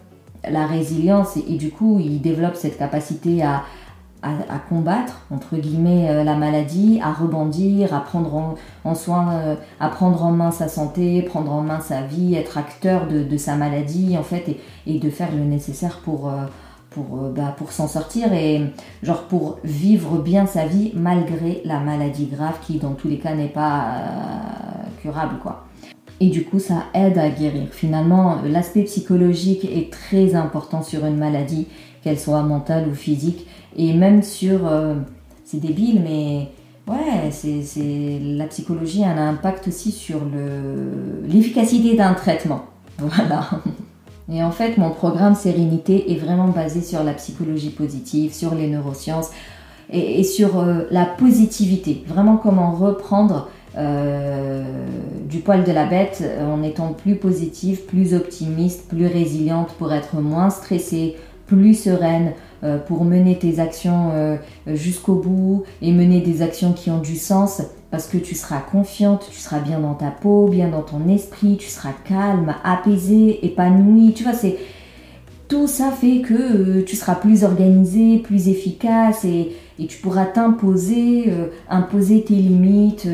la 0.44 0.68
résilience 0.68 1.38
et, 1.38 1.56
du 1.56 1.70
coup, 1.70 2.02
il 2.04 2.20
développe 2.20 2.56
cette 2.56 2.78
capacité 2.78 3.44
à, 3.44 3.64
à, 4.22 4.60
combattre 4.68 5.26
entre 5.32 5.56
guillemets 5.56 6.10
euh, 6.10 6.24
la 6.24 6.36
maladie, 6.36 7.00
à 7.02 7.14
rebondir, 7.14 7.94
à 7.94 8.02
prendre 8.02 8.56
en, 8.84 8.96
soin, 8.96 9.32
euh, 9.34 9.56
à 9.80 9.90
prendre 9.90 10.24
en 10.24 10.32
main 10.32 10.52
sa 10.52 10.68
santé, 10.68 11.22
prendre 11.22 11.52
en 11.52 11.62
main 11.62 11.80
sa 11.80 12.02
vie, 12.02 12.36
être 12.36 12.58
acteur 12.58 13.08
de, 13.08 13.38
sa 13.38 13.56
maladie 13.56 14.18
en 14.18 14.24
fait 14.24 14.58
et, 14.86 15.00
de 15.00 15.10
faire 15.10 15.30
le 15.32 15.44
nécessaire 15.44 16.00
pour 16.04 16.28
euh, 16.30 16.46
pour, 16.90 17.18
bah, 17.36 17.54
pour 17.56 17.72
s'en 17.72 17.88
sortir 17.88 18.34
et 18.34 18.64
genre 19.04 19.26
pour 19.26 19.60
vivre 19.64 20.18
bien 20.18 20.48
sa 20.48 20.66
vie 20.66 20.92
malgré 20.96 21.62
la 21.64 21.80
maladie 21.80 22.26
grave 22.26 22.58
qui 22.66 22.80
dans 22.80 22.94
tous 22.94 23.08
les 23.08 23.20
cas 23.20 23.36
n'est 23.36 23.48
pas 23.48 23.94
curable 25.00 25.36
quoi. 25.44 25.66
Et 26.22 26.30
du 26.30 26.44
coup, 26.44 26.60
ça 26.60 26.84
aide 26.94 27.18
à 27.18 27.30
guérir. 27.30 27.68
Finalement, 27.72 28.40
l'aspect 28.44 28.84
psychologique 28.84 29.64
est 29.64 29.90
très 29.90 30.36
important 30.36 30.84
sur 30.84 31.06
une 31.06 31.16
maladie, 31.16 31.68
qu'elle 32.04 32.20
soit 32.20 32.42
mentale 32.42 32.88
ou 32.90 32.94
physique. 32.94 33.48
Et 33.76 33.94
même 33.94 34.24
sur. 34.24 34.68
Euh, 34.68 34.96
c'est 35.46 35.60
débile, 35.60 36.02
mais 36.04 36.50
ouais, 36.88 37.32
c'est, 37.32 38.20
la 38.22 38.46
psychologie 38.46 39.04
a 39.04 39.10
un 39.10 39.30
impact 39.30 39.68
aussi 39.68 39.92
sur 39.92 40.20
l'efficacité 41.28 41.96
d'un 41.96 42.14
traitement. 42.14 42.66
Voilà. 43.00 43.50
Et 44.32 44.44
en 44.44 44.52
fait, 44.52 44.78
mon 44.78 44.92
programme 44.92 45.34
Sérénité 45.34 46.12
est 46.12 46.18
vraiment 46.18 46.50
basé 46.50 46.82
sur 46.82 47.04
la 47.04 47.14
psychologie 47.14 47.70
positive, 47.70 48.34
sur 48.34 48.54
les 48.54 48.68
neurosciences 48.68 49.32
et, 49.90 50.24
sur 50.24 50.60
euh, 50.60 50.84
la 50.92 51.06
positivité. 51.06 52.04
Vraiment 52.06 52.38
comment 52.38 52.72
reprendre 52.72 53.50
euh, 53.78 54.64
du 55.28 55.40
poil 55.40 55.64
de 55.64 55.72
la 55.72 55.86
bête 55.86 56.24
en 56.42 56.62
étant 56.62 56.94
plus 56.94 57.16
positive, 57.16 57.86
plus 57.86 58.14
optimiste, 58.14 58.88
plus 58.88 59.08
résiliente 59.08 59.70
pour 59.80 59.94
être 59.94 60.18
moins 60.18 60.50
stressée, 60.50 61.16
plus 61.50 61.74
sereine, 61.74 62.34
euh, 62.62 62.78
pour 62.78 63.06
mener 63.06 63.40
tes 63.40 63.60
actions 63.60 64.10
euh, 64.12 64.36
jusqu'au 64.68 65.16
bout 65.16 65.64
et 65.82 65.94
mener 65.94 66.20
des 66.20 66.42
actions 66.42 66.74
qui 66.74 66.92
ont 66.92 67.00
du 67.00 67.16
sens 67.16 67.62
parce 67.90 68.06
que 68.08 68.18
tu 68.18 68.36
seras 68.36 68.60
confiante, 68.60 69.30
tu 69.32 69.40
seras 69.40 69.60
bien 69.60 69.80
dans 69.80 69.94
ta 69.94 70.12
peau, 70.12 70.50
bien 70.50 70.68
dans 70.68 70.82
ton 70.82 71.08
esprit, 71.08 71.56
tu 71.56 71.70
seras 71.70 71.94
calme, 72.04 72.54
apaisé, 72.66 73.46
épanoui. 73.46 74.14
Tu 74.14 74.24
vois, 74.24 74.34
c'est 74.34 74.58
tout 75.48 75.68
ça 75.68 75.90
fait 75.90 76.20
que 76.20 76.34
euh, 76.34 76.84
tu 76.86 76.98
seras 76.98 77.16
plus 77.16 77.46
organisé, 77.46 78.18
plus 78.18 78.50
efficace 78.50 79.24
et, 79.24 79.56
tu 79.88 79.98
pourras 80.00 80.26
t'imposer, 80.26 81.32
imposer 81.70 82.26
tes 82.26 82.34
limites, 82.34 83.08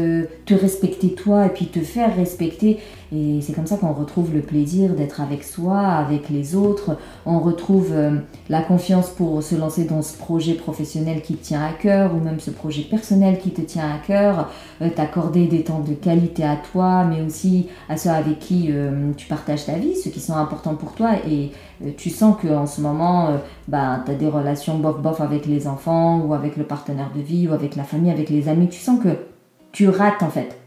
te 0.46 0.54
respecter 0.54 1.14
toi 1.14 1.48
et 1.48 1.50
puis 1.50 1.68
te 1.68 1.80
faire 1.80 2.16
respecter. 2.16 2.80
Et 3.12 3.40
c'est 3.42 3.54
comme 3.54 3.68
ça 3.68 3.78
qu'on 3.78 3.94
retrouve 3.94 4.34
le 4.34 4.42
plaisir 4.42 4.94
d'être 4.94 5.22
avec 5.22 5.44
soi, 5.44 5.80
avec 5.80 6.30
les 6.30 6.56
autres. 6.56 6.98
On 7.26 7.40
retrouve 7.40 7.92
euh, 7.92 8.18
la 8.50 8.62
confiance 8.62 9.10
pour 9.10 9.42
se 9.44 9.56
lancer 9.56 9.86
dans 9.86 10.02
ce 10.02 10.18
projet 10.18 10.54
professionnel 10.54 11.22
qui 11.22 11.36
te 11.36 11.46
tient 11.46 11.64
à 11.64 11.72
cœur 11.72 12.14
ou 12.16 12.20
même 12.20 12.40
ce 12.40 12.52
projet 12.52 12.82
personnel 12.82 13.40
qui 13.40 13.52
te 13.52 13.62
tient 13.62 13.86
à 13.86 13.98
cœur. 14.06 14.50
Euh, 14.82 14.90
t'accorder 14.90 15.46
des 15.48 15.64
temps 15.64 15.80
de 15.80 15.94
qualité 15.94 16.44
à 16.44 16.58
toi, 16.58 17.06
mais 17.06 17.22
aussi 17.22 17.68
à 17.90 17.98
ceux 17.98 18.10
avec 18.10 18.40
qui 18.40 18.68
euh, 18.70 19.12
tu 19.16 19.28
partages 19.28 19.66
ta 19.66 19.74
vie, 19.74 19.96
ceux 19.96 20.10
qui 20.10 20.20
sont 20.20 20.36
importants 20.36 20.76
pour 20.76 20.94
toi. 20.94 21.12
Et 21.30 21.52
tu 21.98 22.10
sens 22.10 22.36
qu'en 22.42 22.66
ce 22.66 22.82
moment, 22.82 23.30
bah, 23.68 24.02
tu 24.06 24.12
as 24.12 24.16
des 24.16 24.28
relations 24.28 24.80
bof-bof 24.80 25.22
avec 25.22 25.46
les 25.46 25.68
enfants 25.68 26.20
ou 26.20 26.34
avec 26.34 26.56
le 26.58 26.64
partenaire 26.64 27.12
de 27.16 27.22
vie 27.22 27.48
ou 27.48 27.54
avec 27.54 27.76
la 27.76 27.84
famille, 27.84 28.12
avec 28.12 28.30
les 28.30 28.48
amis. 28.48 28.70
Tu 28.70 28.80
sens 28.80 29.00
que 29.02 29.10
tu 29.76 29.90
rates 29.90 30.24
en 30.24 30.30
fait. 30.30 30.58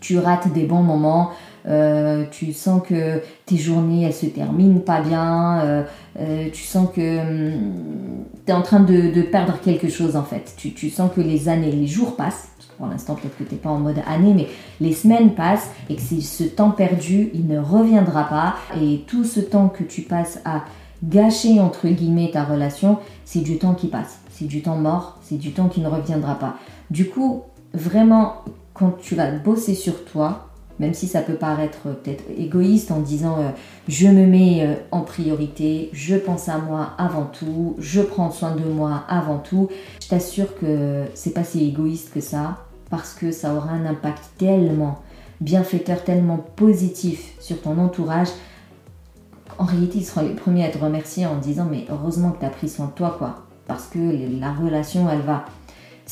Tu 0.00 0.18
rates 0.18 0.52
des 0.52 0.64
bons 0.64 0.82
moments, 0.82 1.30
euh, 1.68 2.24
tu 2.32 2.52
sens 2.52 2.82
que 2.84 3.22
tes 3.46 3.56
journées 3.56 4.02
elles 4.02 4.12
se 4.12 4.26
terminent 4.26 4.80
pas 4.80 5.00
bien, 5.00 5.60
euh, 5.60 5.82
euh, 6.18 6.48
tu 6.52 6.64
sens 6.64 6.88
que 6.92 7.20
hum, 7.20 8.24
tu 8.44 8.50
es 8.50 8.54
en 8.54 8.62
train 8.62 8.80
de, 8.80 9.22
perdre 9.22 9.60
quelque 9.60 9.88
chose 9.88 10.16
en 10.16 10.24
fait. 10.24 10.54
Tu, 10.56 10.90
sens 10.90 11.12
que 11.14 11.20
les 11.20 11.48
années, 11.48 11.70
les 11.70 11.86
jours 11.86 12.16
passent, 12.16 12.48
pour 12.76 12.88
l'instant 12.88 13.14
peut-être 13.14 13.38
que 13.38 13.44
tu 13.44 13.54
n'es 13.54 13.60
pas 13.60 13.70
en 13.70 13.78
mode 13.78 13.98
année, 14.08 14.34
mais 14.34 14.48
les 14.80 14.92
semaines 14.92 15.36
passent 15.36 15.70
et 15.88 15.94
que 15.94 16.02
ce 16.02 16.42
temps 16.42 16.72
perdu, 16.72 17.30
il 17.34 17.46
ne 17.46 17.60
reviendra 17.60 18.24
pas. 18.24 18.56
Et 18.80 19.04
tout 19.06 19.22
ce 19.22 19.38
temps 19.38 19.68
que 19.68 19.84
tu 19.84 20.02
passes 20.02 20.40
à 20.44 20.64
gâcher 21.04 21.60
entre 21.60 21.86
guillemets 21.86 22.32
ta 22.32 22.42
relation, 22.42 22.98
c'est 23.24 23.42
du 23.42 23.58
temps 23.58 23.74
qui 23.74 23.86
passe, 23.86 24.18
c'est 24.32 24.46
du 24.46 24.60
temps 24.60 24.76
mort, 24.76 25.18
c'est 25.22 25.38
du 25.38 25.52
temps 25.52 25.68
qui 25.68 25.80
ne 25.80 25.88
reviendra 25.88 26.36
pas. 26.40 26.56
Du 26.90 27.08
coup, 27.08 27.44
vraiment, 27.74 28.44
quand 28.74 28.92
tu 29.00 29.14
vas 29.14 29.30
bosser 29.30 29.74
sur 29.74 30.04
toi, 30.04 30.48
même 30.78 30.94
si 30.94 31.06
ça 31.06 31.20
peut 31.20 31.34
paraître 31.34 31.82
peut-être 31.82 32.24
égoïste 32.36 32.90
en 32.90 33.00
disant 33.00 33.38
euh, 33.38 33.50
je 33.88 34.08
me 34.08 34.26
mets 34.26 34.66
euh, 34.66 34.74
en 34.90 35.02
priorité, 35.02 35.90
je 35.92 36.16
pense 36.16 36.48
à 36.48 36.58
moi 36.58 36.90
avant 36.98 37.26
tout, 37.26 37.76
je 37.78 38.00
prends 38.00 38.30
soin 38.30 38.56
de 38.56 38.64
moi 38.64 39.04
avant 39.08 39.38
tout, 39.38 39.68
je 40.02 40.08
t'assure 40.08 40.58
que 40.58 41.04
c'est 41.14 41.34
pas 41.34 41.44
si 41.44 41.68
égoïste 41.68 42.12
que 42.12 42.20
ça 42.20 42.58
parce 42.90 43.14
que 43.14 43.30
ça 43.30 43.54
aura 43.54 43.70
un 43.70 43.86
impact 43.86 44.22
tellement 44.38 45.00
bienfaiteur, 45.40 46.04
tellement 46.04 46.38
positif 46.56 47.34
sur 47.40 47.60
ton 47.60 47.78
entourage. 47.78 48.28
En 49.58 49.64
réalité, 49.64 49.98
ils 49.98 50.04
seront 50.04 50.22
les 50.22 50.34
premiers 50.34 50.64
à 50.64 50.68
te 50.68 50.78
remercier 50.78 51.26
en 51.26 51.36
disant 51.36 51.66
mais 51.70 51.84
heureusement 51.90 52.30
que 52.30 52.40
tu 52.40 52.46
as 52.46 52.50
pris 52.50 52.68
soin 52.68 52.86
de 52.86 52.92
toi 52.92 53.14
quoi 53.18 53.46
parce 53.66 53.86
que 53.86 53.98
la 54.40 54.52
relation 54.52 55.08
elle 55.08 55.20
va 55.20 55.44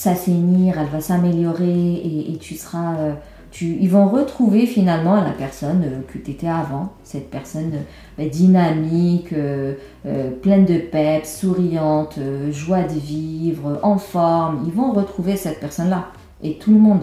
s'assainir, 0.00 0.78
elle 0.80 0.88
va 0.88 1.00
s'améliorer 1.00 1.95
et, 1.95 2.38
tu 2.40 2.54
seras. 2.54 2.97
Euh, 2.97 3.12
tu, 3.50 3.76
ils 3.80 3.90
vont 3.90 4.09
retrouver 4.09 4.64
finalement 4.64 5.16
la 5.16 5.33
personne 5.33 5.83
euh, 5.85 6.00
que 6.11 6.16
tu 6.19 6.30
étais 6.30 6.49
avant, 6.49 6.92
cette 7.02 7.30
personne 7.30 7.73
euh, 8.19 8.28
dynamique, 8.28 9.35
pleine 10.40 10.64
de 10.64 10.78
peps, 10.78 11.40
souriante, 11.40 12.19
joie 12.50 12.85
de 12.85 12.99
vivre, 12.99 13.78
en 13.83 13.99
forme. 13.99 14.64
Ils 14.66 14.73
vont 14.73 14.92
retrouver 14.92 15.37
cette 15.37 15.61
personne-là. 15.61 16.07
Et 16.42 16.54
tout 16.54 16.71
le 16.71 16.78
monde, 16.78 17.02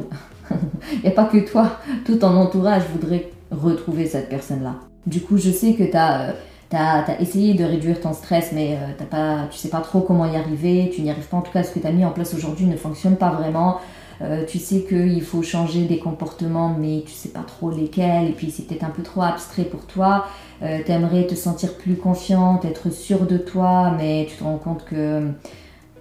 a 1.06 1.12
pas 1.12 1.26
que 1.26 1.38
toi, 1.38 1.78
tout 2.04 2.16
ton 2.16 2.36
entourage 2.36 2.84
voudrait 2.94 3.30
retrouver 3.52 4.08
cette 4.08 4.30
personne-là. 4.30 4.76
Du 5.06 5.22
coup, 5.22 5.38
je 5.38 5.52
sais 5.52 5.74
que 5.74 5.84
tu 5.84 5.96
as 5.98 6.34
tu 6.70 6.76
as, 6.76 7.22
essayé 7.22 7.54
de 7.54 7.64
réduire 7.64 8.02
ton 8.02 8.14
stress, 8.14 8.52
mais 8.54 8.74
euh, 8.74 8.92
t'as 8.98 9.06
pas, 9.06 9.48
tu 9.50 9.58
sais 9.58 9.70
pas 9.70 9.82
trop 9.82 10.02
comment 10.02 10.26
y 10.26 10.36
arriver, 10.36 10.92
tu 10.94 11.02
n'y 11.02 11.10
arrives 11.10 11.28
pas. 11.28 11.38
En 11.38 11.42
tout 11.42 11.52
cas, 11.52 11.64
ce 11.64 11.72
que 11.72 11.80
tu 11.80 11.88
as 11.88 11.92
mis 11.92 12.06
en 12.06 12.12
place 12.12 12.34
aujourd'hui 12.34 12.66
ne 12.66 12.76
fonctionne 12.76 13.16
pas 13.16 13.30
vraiment. 13.30 13.80
Euh, 14.22 14.46
tu 14.46 14.58
sais 14.58 14.82
qu'il 14.82 15.22
faut 15.22 15.44
changer 15.44 15.86
des 15.86 16.00
comportements, 16.00 16.76
mais 16.78 17.04
tu 17.06 17.12
sais 17.12 17.30
pas 17.30 17.44
trop 17.46 17.70
lesquels, 17.70 18.28
et 18.30 18.32
puis 18.32 18.52
c'est 18.52 18.64
peut-être 18.64 18.84
un 18.84 18.90
peu 18.90 19.04
trop 19.04 19.22
abstrait 19.22 19.64
pour 19.64 19.86
toi. 19.86 20.26
Euh, 20.64 20.80
tu 20.84 20.92
aimerais 20.92 21.28
te 21.28 21.36
sentir 21.36 21.76
plus 21.76 21.96
confiante, 21.96 22.66
être 22.66 22.92
sûre 22.92 23.28
de 23.28 23.38
toi, 23.38 23.94
mais 23.96 24.26
tu 24.30 24.38
te 24.38 24.44
rends 24.44 24.58
compte 24.58 24.86
que 24.86 25.28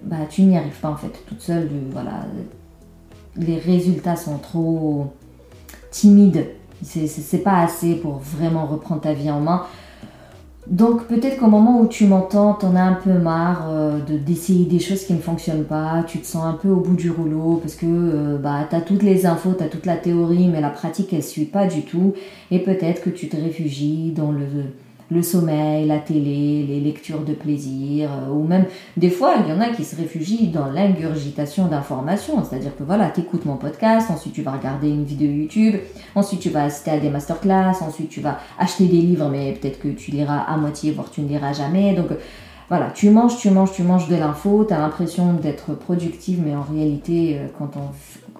bah, 0.01 0.17
tu 0.29 0.41
n'y 0.41 0.57
arrives 0.57 0.79
pas 0.79 0.89
en 0.89 0.95
fait 0.95 1.11
toute 1.27 1.41
seule. 1.41 1.69
voilà, 1.91 2.25
les 3.35 3.59
résultats 3.59 4.15
sont 4.15 4.39
trop 4.39 5.13
timides. 5.91 6.47
C'est 6.83 7.43
pas 7.43 7.59
assez 7.59 7.95
pour 7.95 8.17
vraiment 8.17 8.65
reprendre 8.65 9.01
ta 9.01 9.13
vie 9.13 9.31
en 9.31 9.39
main. 9.39 9.65
Donc 10.69 11.07
peut-être 11.07 11.37
qu'au 11.37 11.47
moment 11.47 11.79
où 11.79 11.87
tu 11.87 12.05
m'entends, 12.07 12.53
t'en 12.53 12.75
as 12.75 12.81
un 12.81 12.93
peu 12.95 13.13
marre 13.13 13.67
euh, 13.69 13.99
de 14.01 14.17
d'essayer 14.17 14.65
des 14.65 14.79
choses 14.79 15.05
qui 15.05 15.13
ne 15.13 15.19
fonctionnent 15.19 15.63
pas, 15.63 16.03
tu 16.05 16.19
te 16.19 16.25
sens 16.25 16.43
un 16.43 16.53
peu 16.53 16.67
au 16.67 16.81
bout 16.81 16.95
du 16.95 17.09
rouleau 17.09 17.55
parce 17.61 17.75
que 17.75 17.85
euh, 17.85 18.37
bah, 18.37 18.67
tu 18.69 18.75
as 18.75 18.81
toutes 18.81 19.03
les 19.03 19.25
infos, 19.25 19.53
tu 19.57 19.63
as 19.63 19.69
toute 19.69 19.85
la 19.85 19.95
théorie, 19.95 20.49
mais 20.49 20.59
la 20.59 20.69
pratique 20.69 21.13
elle 21.13 21.23
suit 21.23 21.45
pas 21.45 21.67
du 21.67 21.83
tout. 21.83 22.13
Et 22.51 22.59
peut-être 22.59 23.01
que 23.01 23.09
tu 23.09 23.29
te 23.29 23.37
réfugies 23.37 24.11
dans 24.11 24.31
le 24.31 24.45
le 25.09 25.21
sommeil, 25.21 25.87
la 25.87 25.99
télé, 25.99 26.65
les 26.67 26.79
lectures 26.79 27.21
de 27.21 27.33
plaisir, 27.33 28.09
euh, 28.11 28.31
ou 28.31 28.43
même 28.43 28.65
des 28.97 29.09
fois 29.09 29.35
il 29.41 29.49
y 29.49 29.55
en 29.55 29.61
a 29.61 29.69
qui 29.69 29.83
se 29.83 29.95
réfugient 29.95 30.47
dans 30.47 30.67
l'ingurgitation 30.67 31.67
d'informations, 31.67 32.43
c'est-à-dire 32.43 32.75
que 32.75 32.83
voilà, 32.83 33.09
tu 33.09 33.21
écoutes 33.21 33.45
mon 33.45 33.55
podcast, 33.55 34.11
ensuite 34.11 34.33
tu 34.33 34.41
vas 34.41 34.51
regarder 34.51 34.89
une 34.89 35.05
vidéo 35.05 35.31
YouTube, 35.31 35.75
ensuite 36.15 36.41
tu 36.41 36.49
vas 36.49 36.65
assister 36.65 36.91
à 36.91 36.99
des 36.99 37.09
masterclass, 37.09 37.81
ensuite 37.81 38.09
tu 38.09 38.19
vas 38.19 38.39
acheter 38.59 38.85
des 38.85 39.01
livres, 39.01 39.29
mais 39.29 39.53
peut-être 39.53 39.79
que 39.79 39.89
tu 39.89 40.11
liras 40.11 40.39
à 40.39 40.57
moitié, 40.57 40.91
voire 40.91 41.09
tu 41.09 41.21
ne 41.21 41.29
liras 41.29 41.53
jamais. 41.53 41.93
Donc 41.93 42.07
voilà, 42.69 42.91
tu 42.93 43.09
manges, 43.09 43.37
tu 43.37 43.49
manges, 43.49 43.71
tu 43.71 43.83
manges 43.83 44.09
de 44.09 44.15
l'info, 44.17 44.65
tu 44.67 44.73
as 44.73 44.79
l'impression 44.79 45.33
d'être 45.33 45.73
productive, 45.73 46.41
mais 46.45 46.53
en 46.53 46.63
réalité, 46.63 47.37
euh, 47.37 47.47
quand 47.57 47.71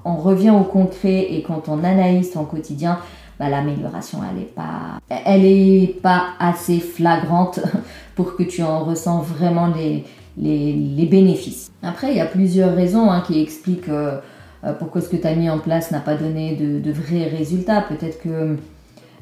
on 0.03 0.15
revient 0.15 0.49
au 0.49 0.63
concret 0.63 1.33
et 1.33 1.43
quand 1.43 1.69
on 1.69 1.83
analyse 1.83 2.31
ton 2.31 2.43
quotidien, 2.43 2.99
bah, 3.39 3.49
l'amélioration 3.49 4.19
elle 4.29 4.41
est 4.41 4.55
pas 4.55 4.99
elle 5.09 5.45
est 5.45 6.01
pas 6.01 6.29
assez 6.39 6.79
flagrante 6.79 7.59
pour 8.15 8.35
que 8.35 8.43
tu 8.43 8.63
en 8.63 8.83
ressens 8.83 9.21
vraiment 9.21 9.67
les, 9.67 10.03
les, 10.37 11.05
bénéfices. 11.05 11.71
Après, 11.83 12.11
il 12.11 12.17
y 12.17 12.21
a 12.21 12.25
plusieurs 12.25 12.75
raisons 12.75 13.11
hein, 13.11 13.23
qui 13.25 13.41
expliquent 13.41 13.89
euh, 13.89 14.19
euh, 14.63 14.73
pourquoi 14.73 15.01
ce 15.01 15.09
que 15.09 15.15
tu 15.15 15.27
as 15.27 15.35
mis 15.35 15.49
en 15.49 15.59
place 15.59 15.91
n'a 15.91 15.99
pas 15.99 16.15
donné 16.15 16.55
de, 16.55 16.79
de 16.79 16.91
vrais 16.91 17.27
résultats. 17.27 17.81
Peut-être 17.81 18.19
que 18.21 18.57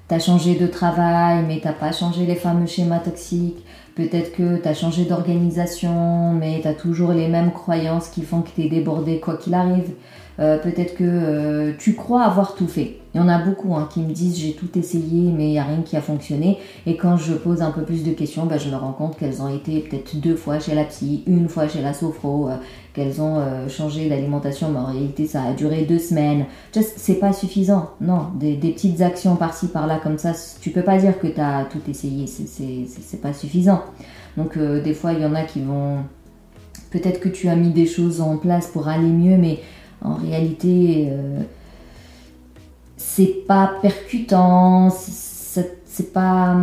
tu 0.08 0.16
as 0.16 0.20
changé 0.20 0.56
de 0.56 0.68
travail, 0.68 1.44
mais 1.48 1.60
tu 1.62 1.68
pas 1.80 1.92
changé 1.92 2.26
les 2.26 2.36
fameux 2.36 2.68
schémas 2.68 3.00
toxiques. 3.00 3.66
Peut-être 3.96 4.36
que 4.36 4.58
tu 4.58 4.68
as 4.68 4.74
changé 4.74 5.06
d'organisation, 5.06 6.34
mais 6.34 6.60
tu 6.62 6.68
as 6.68 6.74
toujours 6.74 7.12
les 7.12 7.28
mêmes 7.28 7.52
croyances 7.52 8.10
qui 8.10 8.24
font 8.24 8.42
que 8.42 8.50
tu 8.54 8.64
es 8.64 8.70
débordé 8.70 9.20
quoi 9.20 9.38
qu'il 9.38 9.54
arrive. 9.54 9.92
Euh, 10.40 10.58
peut-être 10.58 10.96
que 10.96 11.04
euh, 11.04 11.74
tu 11.78 11.94
crois 11.94 12.24
avoir 12.24 12.56
tout 12.56 12.68
fait. 12.68 12.98
Il 13.14 13.22
y 13.22 13.24
en 13.24 13.30
a 13.30 13.40
beaucoup 13.40 13.74
hein, 13.76 13.88
qui 13.90 14.02
me 14.02 14.12
disent 14.12 14.38
j'ai 14.38 14.52
tout 14.52 14.78
essayé 14.78 15.32
mais 15.32 15.48
il 15.48 15.52
n'y 15.52 15.60
a 15.60 15.64
rien 15.64 15.82
qui 15.82 15.96
a 15.96 16.02
fonctionné. 16.02 16.58
Et 16.86 16.98
quand 16.98 17.16
je 17.16 17.34
pose 17.34 17.62
un 17.62 17.72
peu 17.72 17.84
plus 17.84 18.04
de 18.04 18.12
questions, 18.12 18.46
bah, 18.46 18.58
je 18.58 18.70
me 18.70 18.76
rends 18.76 18.92
compte 18.92 19.18
qu'elles 19.18 19.42
ont 19.42 19.48
été 19.48 19.80
peut-être 19.80 20.20
deux 20.20 20.36
fois 20.36 20.60
chez 20.60 20.76
la 20.76 20.84
psy, 20.84 21.24
une 21.26 21.48
fois 21.48 21.70
chez 21.70 21.82
la 21.82 21.94
sophro, 21.94 22.50
euh, 22.50 22.56
qu'elles 22.94 23.22
ont 23.22 23.42
changé 23.68 24.08
d'alimentation 24.08 24.70
mais 24.72 24.80
en 24.80 24.86
réalité 24.86 25.28
ça 25.28 25.44
a 25.44 25.54
duré 25.54 25.84
deux 25.84 26.00
semaines. 26.00 26.46
C'est 26.72 27.20
pas 27.20 27.34
suffisant. 27.34 27.90
Non, 28.00 28.28
des, 28.36 28.56
petites 28.56 29.02
actions 29.02 29.36
par-ci 29.36 29.68
par-là 29.68 30.00
comme 30.02 30.18
ça, 30.18 30.32
tu 30.62 30.70
peux 30.70 30.82
pas 30.82 30.98
dire 30.98 31.20
que 31.20 31.28
tu 31.28 31.42
as 31.42 31.66
tout 31.66 31.82
essayé. 31.90 32.26
C'est 32.28 33.22
pas 33.22 33.34
suffisant. 33.34 33.82
Donc 34.38 34.58
des 34.58 34.94
fois 34.94 35.12
il 35.12 35.22
y 35.22 35.26
en 35.26 35.36
a 35.36 35.44
qui 35.44 35.62
vont... 35.62 35.98
Peut-être 36.90 37.20
que 37.20 37.28
tu 37.28 37.50
as 37.50 37.56
mis 37.58 37.72
des 37.72 37.86
choses 37.86 38.22
en 38.22 38.38
place 38.38 38.68
pour 38.68 38.88
aller 38.88 39.10
mieux 39.10 39.36
mais 39.38 39.60
en 40.02 40.16
réalité, 40.16 41.10
euh, 41.10 41.42
c'est 42.98 43.46
pas 43.48 43.72
percutant, 43.82 44.90
c'est 44.90 46.14
pas 46.14 46.56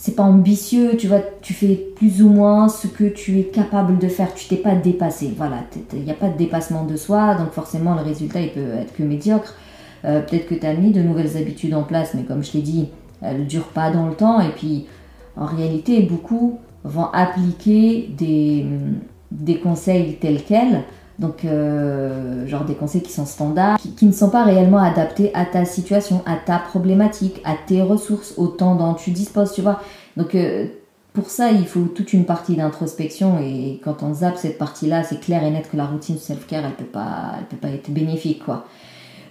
c'est 0.00 0.14
pas 0.14 0.22
ambitieux, 0.22 0.96
tu 0.96 1.08
vois, 1.08 1.20
tu 1.42 1.52
fais 1.52 1.74
plus 1.96 2.22
ou 2.22 2.28
moins 2.28 2.68
ce 2.68 2.86
que 2.86 3.02
tu 3.02 3.40
es 3.40 3.44
capable 3.44 3.98
de 3.98 4.06
faire, 4.06 4.32
tu 4.32 4.46
t'es 4.46 4.56
pas 4.56 4.76
dépassé, 4.76 5.34
voilà, 5.36 5.64
il 5.92 6.04
n'y 6.04 6.10
a 6.12 6.14
pas 6.14 6.28
de 6.28 6.38
dépassement 6.38 6.84
de 6.84 6.94
soi, 6.94 7.34
donc 7.34 7.50
forcément 7.50 7.96
le 7.96 8.02
résultat 8.02 8.40
il 8.40 8.50
peut 8.50 8.74
être 8.74 8.94
que 8.94 9.02
médiocre. 9.02 9.54
Euh, 10.04 10.20
peut-être 10.20 10.46
que 10.46 10.54
tu 10.54 10.64
as 10.64 10.74
mis 10.74 10.92
de 10.92 11.02
nouvelles 11.02 11.36
habitudes 11.36 11.74
en 11.74 11.82
place, 11.82 12.14
mais 12.14 12.22
comme 12.22 12.44
je 12.44 12.52
t'ai 12.52 12.60
dit, 12.60 12.90
elles 13.20 13.40
ne 13.40 13.44
durent 13.44 13.72
pas 13.72 13.90
dans 13.90 14.06
le 14.06 14.14
temps, 14.14 14.40
et 14.40 14.50
puis 14.50 14.86
en 15.36 15.46
réalité, 15.46 16.02
beaucoup 16.02 16.60
vont 16.84 17.06
appliquer 17.12 18.08
des, 18.16 18.66
des 19.32 19.58
conseils 19.58 20.16
tels 20.20 20.44
quels, 20.44 20.84
donc, 21.18 21.44
euh, 21.44 22.46
genre 22.46 22.64
des 22.64 22.74
conseils 22.74 23.02
qui 23.02 23.10
sont 23.10 23.26
standards, 23.26 23.78
qui, 23.96 24.06
ne 24.06 24.12
sont 24.12 24.30
pas 24.30 24.44
réellement 24.44 24.78
adaptés 24.78 25.32
à 25.34 25.44
ta 25.44 25.64
situation, 25.64 26.22
à 26.26 26.36
ta 26.36 26.58
problématique, 26.58 27.40
à 27.44 27.54
tes 27.66 27.82
ressources, 27.82 28.34
au 28.36 28.46
temps 28.46 28.76
dont 28.76 28.94
tu 28.94 29.10
disposes, 29.10 29.52
tu 29.52 29.60
vois. 29.60 29.80
Donc, 30.16 30.36
euh, 30.36 30.66
pour 31.14 31.30
ça, 31.30 31.50
il 31.50 31.66
faut 31.66 31.86
toute 31.86 32.12
une 32.12 32.24
partie 32.24 32.54
d'introspection 32.54 33.40
et 33.40 33.80
quand 33.82 34.04
on 34.04 34.14
zappe 34.14 34.36
cette 34.36 34.58
partie-là, 34.58 35.02
c'est 35.02 35.20
clair 35.20 35.42
et 35.42 35.50
net 35.50 35.68
que 35.70 35.76
la 35.76 35.86
routine 35.86 36.18
self-care, 36.18 36.64
elle 36.64 36.74
peut 36.74 36.84
pas, 36.84 37.34
peut 37.50 37.56
pas 37.56 37.68
être 37.68 37.90
bénéfique, 37.90 38.44
quoi. 38.44 38.64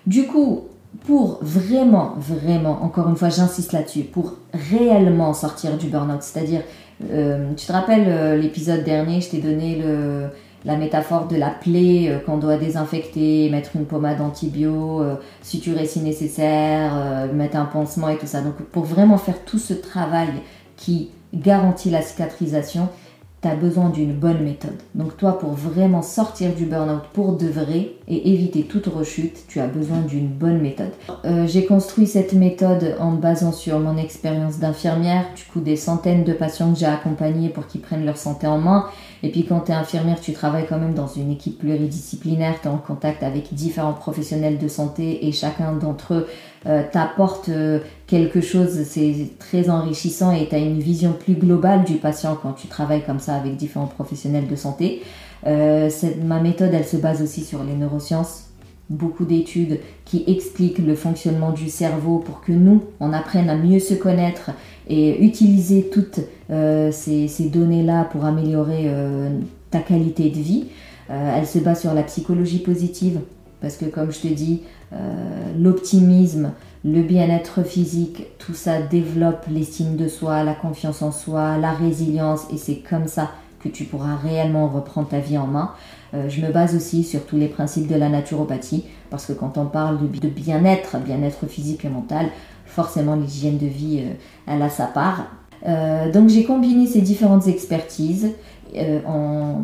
Du 0.05 0.27
coup, 0.27 0.65
pour 1.05 1.39
vraiment, 1.41 2.15
vraiment, 2.17 2.83
encore 2.83 3.07
une 3.07 3.15
fois, 3.15 3.29
j'insiste 3.29 3.71
là-dessus, 3.71 4.03
pour 4.03 4.33
réellement 4.51 5.33
sortir 5.33 5.77
du 5.77 5.87
burn-out, 5.87 6.21
c'est-à-dire, 6.21 6.63
euh, 7.11 7.53
tu 7.55 7.65
te 7.65 7.71
rappelles 7.71 8.41
l'épisode 8.41 8.83
dernier, 8.83 9.21
je 9.21 9.29
t'ai 9.29 9.37
donné 9.37 9.77
le 9.77 10.29
la 10.67 10.75
métaphore 10.75 11.27
de 11.27 11.37
la 11.37 11.49
plaie 11.49 12.09
euh, 12.09 12.19
qu'on 12.19 12.37
doit 12.37 12.57
désinfecter, 12.57 13.49
mettre 13.49 13.77
une 13.77 13.85
pommade 13.85 14.19
antibio, 14.19 15.01
euh, 15.01 15.15
suturer 15.41 15.85
si 15.85 16.01
nécessaire, 16.01 16.91
euh, 16.93 17.33
mettre 17.33 17.55
un 17.55 17.65
pansement 17.65 18.09
et 18.09 18.17
tout 18.17 18.27
ça. 18.27 18.41
Donc 18.41 18.55
pour 18.55 18.83
vraiment 18.83 19.17
faire 19.17 19.43
tout 19.45 19.59
ce 19.59 19.73
travail 19.73 20.27
qui 20.75 21.09
garantit 21.33 21.89
la 21.89 22.01
cicatrisation, 22.01 22.89
tu 23.41 23.47
as 23.47 23.55
besoin 23.55 23.89
d'une 23.89 24.13
bonne 24.13 24.43
méthode. 24.43 24.77
Donc 24.95 25.15
toi, 25.15 25.37
pour 25.37 25.51
vraiment 25.51 26.01
sortir 26.01 26.53
du 26.55 26.65
burn-out 26.65 27.03
pour 27.13 27.37
de 27.37 27.47
vrai 27.47 27.91
et 28.07 28.33
éviter 28.33 28.63
toute 28.63 28.87
rechute, 28.87 29.45
tu 29.47 29.59
as 29.59 29.67
besoin 29.67 29.99
d'une 29.99 30.27
bonne 30.27 30.59
méthode. 30.59 30.91
Euh, 31.23 31.45
j'ai 31.45 31.65
construit 31.65 32.07
cette 32.07 32.33
méthode 32.33 32.95
en 32.99 33.11
basant 33.11 33.51
sur 33.51 33.79
mon 33.79 33.95
expérience 33.95 34.57
d'infirmière, 34.57 35.25
du 35.35 35.43
coup 35.43 35.59
des 35.59 35.75
centaines 35.75 36.23
de 36.23 36.33
patients 36.33 36.73
que 36.73 36.79
j'ai 36.79 36.87
accompagnés 36.87 37.49
pour 37.49 37.67
qu'ils 37.67 37.81
prennent 37.81 38.05
leur 38.05 38.17
santé 38.17 38.47
en 38.47 38.57
main. 38.57 38.87
Et 39.23 39.31
puis 39.31 39.45
quand 39.45 39.61
tu 39.61 39.71
es 39.71 39.75
infirmière, 39.75 40.19
tu 40.19 40.33
travailles 40.33 40.65
quand 40.67 40.77
même 40.77 40.93
dans 40.93 41.07
une 41.07 41.31
équipe 41.31 41.59
pluridisciplinaire, 41.59 42.55
tu 42.61 42.67
es 42.67 42.71
en 42.71 42.77
contact 42.77 43.23
avec 43.23 43.53
différents 43.53 43.93
professionnels 43.93 44.57
de 44.57 44.67
santé 44.67 45.27
et 45.27 45.31
chacun 45.31 45.73
d'entre 45.73 46.13
eux 46.13 46.27
euh, 46.65 46.83
t'apporte 46.91 47.49
euh, 47.49 47.79
quelque 48.07 48.41
chose, 48.41 48.83
c'est 48.83 49.29
très 49.39 49.69
enrichissant 49.69 50.31
et 50.31 50.47
tu 50.47 50.55
as 50.55 50.59
une 50.59 50.79
vision 50.79 51.13
plus 51.13 51.35
globale 51.35 51.83
du 51.83 51.95
patient 51.95 52.37
quand 52.41 52.53
tu 52.53 52.67
travailles 52.67 53.03
comme 53.05 53.19
ça 53.19 53.35
avec 53.35 53.55
différents 53.55 53.87
professionnels 53.87 54.47
de 54.47 54.55
santé. 54.55 55.03
Euh, 55.45 55.89
ma 56.23 56.39
méthode, 56.39 56.73
elle 56.73 56.85
se 56.85 56.97
base 56.97 57.21
aussi 57.21 57.43
sur 57.43 57.63
les 57.63 57.73
neurosciences, 57.73 58.46
beaucoup 58.89 59.25
d'études 59.25 59.79
qui 60.05 60.23
expliquent 60.27 60.79
le 60.79 60.95
fonctionnement 60.95 61.51
du 61.51 61.69
cerveau 61.69 62.19
pour 62.19 62.41
que 62.41 62.51
nous, 62.51 62.83
on 62.99 63.13
apprenne 63.13 63.49
à 63.49 63.55
mieux 63.55 63.79
se 63.79 63.93
connaître 63.93 64.51
et 64.87 65.23
utiliser 65.23 65.89
toutes 65.91 66.21
ces, 66.49 67.27
ces 67.27 67.49
données-là 67.49 68.05
pour 68.05 68.23
améliorer 68.23 68.89
ta 69.69 69.79
qualité 69.79 70.29
de 70.29 70.39
vie. 70.39 70.67
elle 71.09 71.45
se 71.45 71.59
base 71.59 71.81
sur 71.81 71.93
la 71.93 72.03
psychologie 72.03 72.59
positive, 72.59 73.19
parce 73.59 73.75
que 73.75 73.83
comme 73.83 74.13
je 74.13 74.21
te 74.21 74.27
dis, 74.27 74.61
l'optimisme, 75.59 76.51
le 76.87 77.01
bien-être 77.01 77.63
physique, 77.63 78.27
tout 78.37 78.53
ça 78.53 78.81
développe 78.81 79.45
l'estime 79.51 79.97
de 79.97 80.07
soi, 80.07 80.43
la 80.43 80.53
confiance 80.53 81.01
en 81.01 81.11
soi, 81.11 81.57
la 81.57 81.73
résilience 81.73 82.47
et 82.53 82.57
c'est 82.57 82.77
comme 82.77 83.07
ça 83.07 83.31
que 83.59 83.67
tu 83.67 83.83
pourras 83.83 84.15
réellement 84.15 84.69
reprendre 84.69 85.09
ta 85.09 85.19
vie 85.19 85.37
en 85.37 85.47
main. 85.47 85.71
Euh, 86.13 86.29
je 86.29 86.41
me 86.41 86.51
base 86.51 86.75
aussi 86.75 87.03
sur 87.03 87.25
tous 87.25 87.37
les 87.37 87.47
principes 87.47 87.87
de 87.87 87.95
la 87.95 88.09
naturopathie 88.09 88.85
parce 89.09 89.25
que 89.25 89.33
quand 89.33 89.57
on 89.57 89.65
parle 89.65 89.99
de, 89.99 90.27
bien-être, 90.27 90.97
bien-être 90.99 91.47
physique 91.47 91.85
et 91.85 91.89
mental, 91.89 92.27
forcément 92.65 93.15
l'hygiène 93.15 93.57
de 93.57 93.65
vie, 93.65 94.03
euh, 94.03 94.13
elle 94.47 94.61
a 94.61 94.69
sa 94.69 94.85
part. 94.85 95.27
Euh, 95.67 96.11
donc 96.11 96.29
j'ai 96.29 96.43
combiné 96.43 96.87
ces 96.87 97.01
différentes 97.01 97.47
expertises 97.47 98.31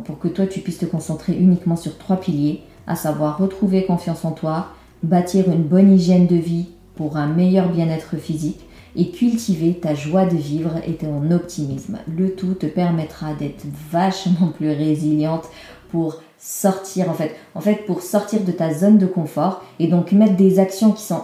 pour 0.05 0.17
que 0.17 0.29
toi 0.29 0.47
tu 0.47 0.61
puisses 0.61 0.79
te 0.79 0.85
concentrer 0.85 1.33
uniquement 1.37 1.75
sur 1.75 1.97
trois 1.97 2.15
piliers, 2.15 2.61
à 2.87 2.95
savoir 2.95 3.37
retrouver 3.37 3.85
confiance 3.85 4.23
en 4.23 4.31
toi, 4.31 4.67
bâtir 5.03 5.51
une 5.51 5.63
bonne 5.63 5.93
hygiène 5.93 6.25
de 6.25 6.37
vie 6.37 6.69
pour 6.95 7.17
un 7.17 7.27
meilleur 7.27 7.69
bien-être 7.69 8.15
physique 8.15 8.61
et 8.95 9.09
cultiver 9.09 9.73
ta 9.73 9.93
joie 9.93 10.25
de 10.25 10.37
vivre 10.37 10.75
et 10.87 10.93
ton 10.93 11.31
optimisme. 11.31 11.97
Le 12.07 12.33
tout 12.33 12.53
te 12.53 12.65
permettra 12.65 13.33
d'être 13.33 13.65
vachement 13.91 14.47
plus 14.55 14.71
résiliente 14.71 15.45
pour 15.91 16.21
sortir 16.43 17.09
en 17.09 17.13
fait, 17.13 17.35
en 17.55 17.61
fait 17.61 17.85
pour 17.85 18.01
sortir 18.01 18.43
de 18.43 18.51
ta 18.51 18.73
zone 18.73 18.97
de 18.97 19.05
confort 19.05 19.63
et 19.79 19.87
donc 19.87 20.11
mettre 20.11 20.35
des 20.35 20.59
actions 20.59 20.91
qui 20.91 21.03
sont 21.03 21.23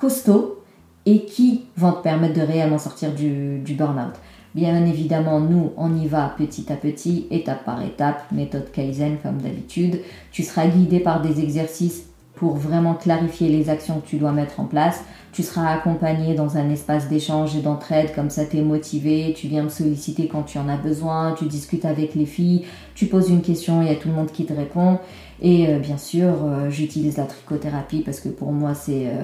costauds 0.00 0.62
et 1.04 1.26
qui 1.26 1.66
vont 1.76 1.92
te 1.92 2.02
permettre 2.02 2.32
de 2.32 2.40
réellement 2.40 2.78
sortir 2.78 3.12
du, 3.14 3.58
du 3.58 3.74
burn-out. 3.74 4.14
Bien 4.54 4.86
évidemment, 4.86 5.40
nous, 5.40 5.72
on 5.76 5.94
y 5.94 6.06
va 6.06 6.34
petit 6.38 6.72
à 6.72 6.76
petit, 6.76 7.26
étape 7.30 7.64
par 7.64 7.82
étape, 7.82 8.22
méthode 8.32 8.70
Kaizen 8.72 9.18
comme 9.22 9.42
d'habitude. 9.42 10.00
Tu 10.30 10.42
seras 10.42 10.66
guidé 10.66 11.00
par 11.00 11.20
des 11.20 11.40
exercices 11.40 12.04
pour 12.34 12.56
vraiment 12.56 12.94
clarifier 12.94 13.48
les 13.48 13.70
actions 13.70 14.00
que 14.00 14.06
tu 14.06 14.16
dois 14.16 14.32
mettre 14.32 14.58
en 14.60 14.64
place. 14.64 15.00
Tu 15.32 15.42
seras 15.42 15.72
accompagné 15.72 16.34
dans 16.34 16.56
un 16.56 16.68
espace 16.70 17.08
d'échange 17.08 17.56
et 17.56 17.60
d'entraide, 17.60 18.14
comme 18.14 18.30
ça 18.30 18.44
tu 18.44 18.58
es 18.58 18.62
motivé, 18.62 19.34
tu 19.36 19.48
viens 19.48 19.62
me 19.62 19.68
solliciter 19.68 20.28
quand 20.28 20.42
tu 20.42 20.58
en 20.58 20.68
as 20.68 20.76
besoin, 20.76 21.34
tu 21.38 21.46
discutes 21.46 21.84
avec 21.84 22.14
les 22.14 22.26
filles, 22.26 22.64
tu 22.94 23.06
poses 23.06 23.30
une 23.30 23.42
question, 23.42 23.82
il 23.82 23.88
y 23.88 23.90
a 23.90 23.96
tout 23.96 24.08
le 24.08 24.14
monde 24.14 24.30
qui 24.30 24.46
te 24.46 24.52
répond. 24.52 24.98
Et 25.42 25.68
euh, 25.68 25.78
bien 25.78 25.98
sûr, 25.98 26.28
euh, 26.44 26.70
j'utilise 26.70 27.16
la 27.16 27.24
trichothérapie 27.24 28.00
parce 28.00 28.20
que 28.20 28.28
pour 28.28 28.52
moi 28.52 28.74
c'est... 28.74 29.06
Euh, 29.06 29.22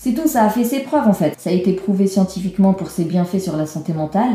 c'est 0.00 0.14
tout, 0.14 0.28
ça 0.28 0.44
a 0.44 0.48
fait 0.48 0.62
ses 0.62 0.78
preuves 0.78 1.08
en 1.08 1.12
fait. 1.12 1.34
Ça 1.38 1.50
a 1.50 1.52
été 1.52 1.72
prouvé 1.72 2.06
scientifiquement 2.06 2.72
pour 2.72 2.88
ses 2.88 3.04
bienfaits 3.04 3.40
sur 3.40 3.56
la 3.56 3.66
santé 3.66 3.92
mentale, 3.92 4.30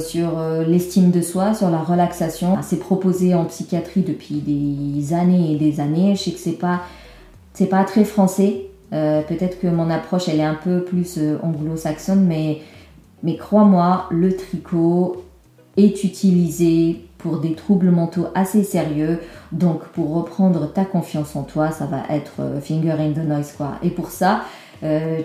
sur 0.00 0.40
l'estime 0.66 1.12
de 1.12 1.22
soi, 1.22 1.54
sur 1.54 1.70
la 1.70 1.78
relaxation. 1.78 2.58
C'est 2.62 2.80
proposé 2.80 3.32
en 3.32 3.44
psychiatrie 3.44 4.00
depuis 4.00 4.40
des 4.40 5.14
années 5.14 5.52
et 5.52 5.56
des 5.56 5.78
années. 5.78 6.16
Je 6.16 6.22
sais 6.22 6.30
que 6.32 6.40
c'est 6.40 6.50
pas 6.58 6.80
c'est 7.58 7.66
pas 7.66 7.82
très 7.82 8.04
français. 8.04 8.66
Euh, 8.92 9.20
peut-être 9.22 9.60
que 9.60 9.66
mon 9.66 9.90
approche 9.90 10.28
elle 10.28 10.38
est 10.38 10.44
un 10.44 10.54
peu 10.54 10.84
plus 10.84 11.18
euh, 11.18 11.38
anglo-saxonne, 11.42 12.24
mais, 12.24 13.36
crois-moi, 13.36 14.06
le 14.10 14.34
tricot 14.36 15.24
est 15.76 16.04
utilisé 16.04 17.04
pour 17.18 17.40
des 17.40 17.54
troubles 17.54 17.90
mentaux 17.90 18.28
assez 18.36 18.62
sérieux. 18.62 19.18
Donc 19.50 19.82
pour 19.88 20.14
reprendre 20.14 20.72
ta 20.72 20.84
confiance 20.84 21.34
en 21.34 21.42
toi, 21.42 21.72
ça 21.72 21.86
va 21.86 22.02
être 22.10 22.34
euh, 22.38 22.60
finger 22.60 22.92
in 22.92 23.10
the 23.10 23.26
noise 23.26 23.52
quoi. 23.56 23.72
Et 23.82 23.90
pour 23.90 24.10
ça, 24.10 24.42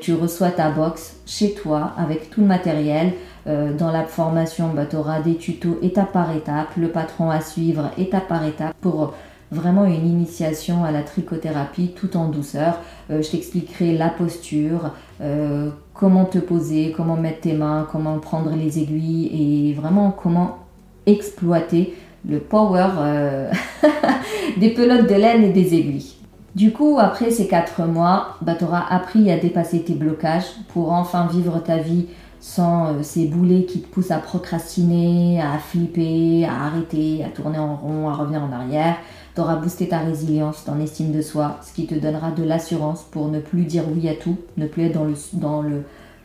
tu 0.02 0.16
reçois 0.16 0.50
ta 0.50 0.72
box 0.72 1.18
chez 1.28 1.54
toi 1.54 1.92
avec 1.96 2.32
tout 2.32 2.42
le 2.42 2.48
matériel. 2.48 3.14
dans 3.46 3.92
la 3.92 4.04
formation, 4.04 4.72
bah, 4.74 4.88
tu 4.88 4.96
auras 4.96 5.22
des 5.22 5.36
tutos 5.36 5.78
étape 5.84 6.12
par 6.12 6.36
étape, 6.36 6.70
le 6.76 6.88
patron 6.88 7.30
à 7.30 7.40
suivre 7.40 7.92
étape 8.00 8.28
par 8.28 8.44
étape 8.44 8.74
pour 8.82 9.14
vraiment 9.54 9.86
une 9.86 10.08
initiation 10.08 10.84
à 10.84 10.92
la 10.92 11.04
trichothérapie 11.04 11.94
tout 11.96 12.18
en 12.18 12.28
douceur. 12.28 12.80
Euh, 13.10 13.22
je 13.22 13.32
t'expliquerai 13.32 13.98
la 13.98 14.10
posture, 14.10 14.92
euh, 15.22 15.70
comment 15.94 16.26
te 16.26 16.40
poser, 16.40 16.94
comment 16.96 17.16
mettre 17.16 17.42
tes 17.42 17.54
mains, 17.54 17.88
comment 17.92 18.20
prendre 18.20 18.56
les 18.56 18.80
aiguilles 18.80 19.70
et 19.70 19.74
vraiment 19.74 20.12
comment 20.12 20.58
exploiter 21.06 21.96
le 22.28 22.40
power 22.40 22.90
euh, 22.98 23.52
des 24.58 24.70
pelotes 24.70 25.08
de 25.08 25.16
laine 25.16 25.44
et 25.44 25.54
des 25.54 25.76
aiguilles. 25.76 26.16
Du 26.56 26.72
coup, 26.72 26.98
après 27.00 27.32
ces 27.32 27.48
quatre 27.48 27.84
mois, 27.84 28.38
bah, 28.42 28.56
tu 28.58 28.64
auras 28.64 28.86
appris 28.90 29.32
à 29.32 29.38
dépasser 29.38 29.84
tes 29.84 29.94
blocages 29.94 30.46
pour 30.70 30.92
enfin 30.92 31.28
vivre 31.28 31.60
ta 31.60 31.78
vie 31.78 32.08
sans 32.40 33.02
ces 33.04 33.26
boulets 33.26 33.64
qui 33.64 33.80
te 33.80 33.88
poussent 33.88 34.12
à 34.12 34.18
procrastiner, 34.18 35.42
à 35.42 35.58
flipper, 35.58 36.46
à 36.46 36.66
arrêter, 36.66 37.24
à 37.24 37.30
tourner 37.30 37.58
en 37.58 37.76
rond, 37.78 38.10
à 38.10 38.14
revenir 38.14 38.44
en 38.44 38.52
arrière. 38.52 38.98
Tu 39.36 39.42
auras 39.42 39.56
boosté 39.56 39.88
ta 39.88 40.00
résilience, 40.00 40.64
ton 40.64 40.80
estime 40.80 41.12
de 41.12 41.22
soi, 41.22 41.58
ce 41.64 41.74
qui 41.74 41.88
te 41.88 41.96
donnera 41.96 42.30
de 42.30 42.44
l'assurance 42.44 43.02
pour 43.02 43.30
ne 43.30 43.40
plus 43.40 43.64
dire 43.64 43.84
oui 43.92 44.08
à 44.08 44.14
tout, 44.14 44.38
ne 44.58 44.68
plus 44.68 44.84
être 44.84 44.94
dans 44.94 45.06
le, 45.06 45.16
dans 45.34 45.64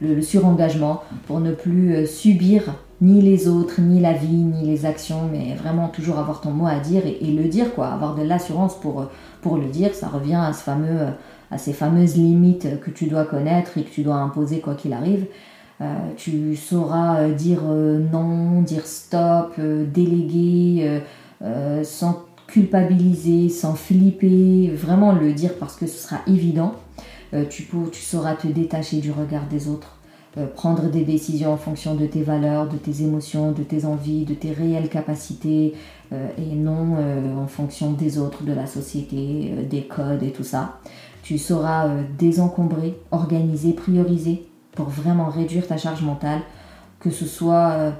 le, 0.03 0.21
surengagement, 0.21 1.03
pour 1.27 1.40
ne 1.40 1.53
plus 1.53 1.94
euh, 1.94 2.07
subir 2.07 2.75
ni 3.01 3.23
les 3.23 3.49
autres, 3.49 3.81
ni 3.81 4.01
la 4.01 4.12
vie, 4.12 4.29
ni 4.29 4.66
les 4.66 4.85
actions, 4.85 5.23
mais 5.33 5.55
vraiment 5.55 5.88
toujours 5.88 6.18
avoir 6.18 6.42
ton 6.42 6.51
mot 6.51 6.66
à 6.66 6.81
dire 6.81 7.03
et, 7.07 7.33
le 7.33 7.44
dire, 7.44 7.75
quoi, 7.75 7.88
avoir 7.88 8.14
de 8.14 8.23
l'assurance 8.23 8.79
pour, 8.79 9.07
pour 9.40 9.57
le 9.57 9.66
dire. 9.66 9.94
Ça 9.94 10.09
revient 10.09 10.35
à, 10.35 10.53
ce 10.53 10.62
fameux, 10.62 11.07
à 11.51 11.57
ces 11.57 11.73
fameuses 11.73 12.16
limites 12.16 12.79
que 12.81 12.90
tu 12.90 13.07
dois 13.07 13.25
connaître 13.25 13.79
et 13.79 13.85
que 13.85 13.90
tu 13.90 14.03
dois 14.03 14.16
imposer 14.16 14.61
quoi 14.61 14.75
qu'il 14.75 14.92
arrive. 14.92 15.27
Euh, 15.81 15.94
tu 16.16 16.57
sauras 16.57 17.21
euh, 17.21 17.33
dire 17.33 17.62
non, 17.62 18.61
dire 18.62 18.85
stop, 18.85 19.59
déléguer 19.59 21.01
sans 21.85 22.28
culpabiliser, 22.49 23.51
sans 23.51 23.75
flipper, 23.75 24.73
vraiment 24.75 25.13
le 25.13 25.33
dire 25.33 25.55
parce 25.61 25.77
que 25.77 25.87
ce 25.87 26.09
sera 26.09 26.21
évident. 26.27 26.75
Euh, 27.35 27.45
tu, 27.49 27.69
tu 27.93 28.03
sauras 28.03 28.35
te 28.35 28.49
détacher 28.49 28.99
du 28.99 29.13
regard 29.13 29.47
des 29.49 29.69
autres, 29.69 29.99
euh, 30.39 30.47
prendre 30.47 30.91
des 30.91 31.05
décisions 31.05 31.53
en 31.53 31.59
fonction 31.59 31.95
de 31.95 32.07
tes 32.07 32.23
valeurs, 32.23 32.67
de 32.67 32.79
tes 32.79 33.03
émotions, 33.03 33.53
de 33.53 33.63
tes 33.63 33.85
envies, 33.85 34.25
de 34.25 34.33
tes 34.33 34.51
réelles 34.51 34.89
capacités 34.89 35.75
euh, 36.13 36.27
et 36.39 36.55
non 36.55 36.97
en 37.39 37.47
fonction 37.47 37.93
des 37.93 38.19
autres, 38.19 38.43
de 38.45 38.55
la 38.55 38.67
société, 38.67 39.53
des 39.69 39.83
codes 39.83 40.23
et 40.23 40.33
tout 40.33 40.45
ça. 40.45 40.79
Tu 41.23 41.37
sauras 41.37 41.91
désencombrer, 42.19 42.99
organiser, 43.11 43.75
prioriser 43.75 44.47
pour 44.73 44.89
vraiment 44.89 45.27
réduire 45.27 45.67
ta 45.67 45.77
charge 45.77 46.03
mentale, 46.03 46.41
que 46.99 47.11
ce 47.11 47.27
soit 47.27 47.93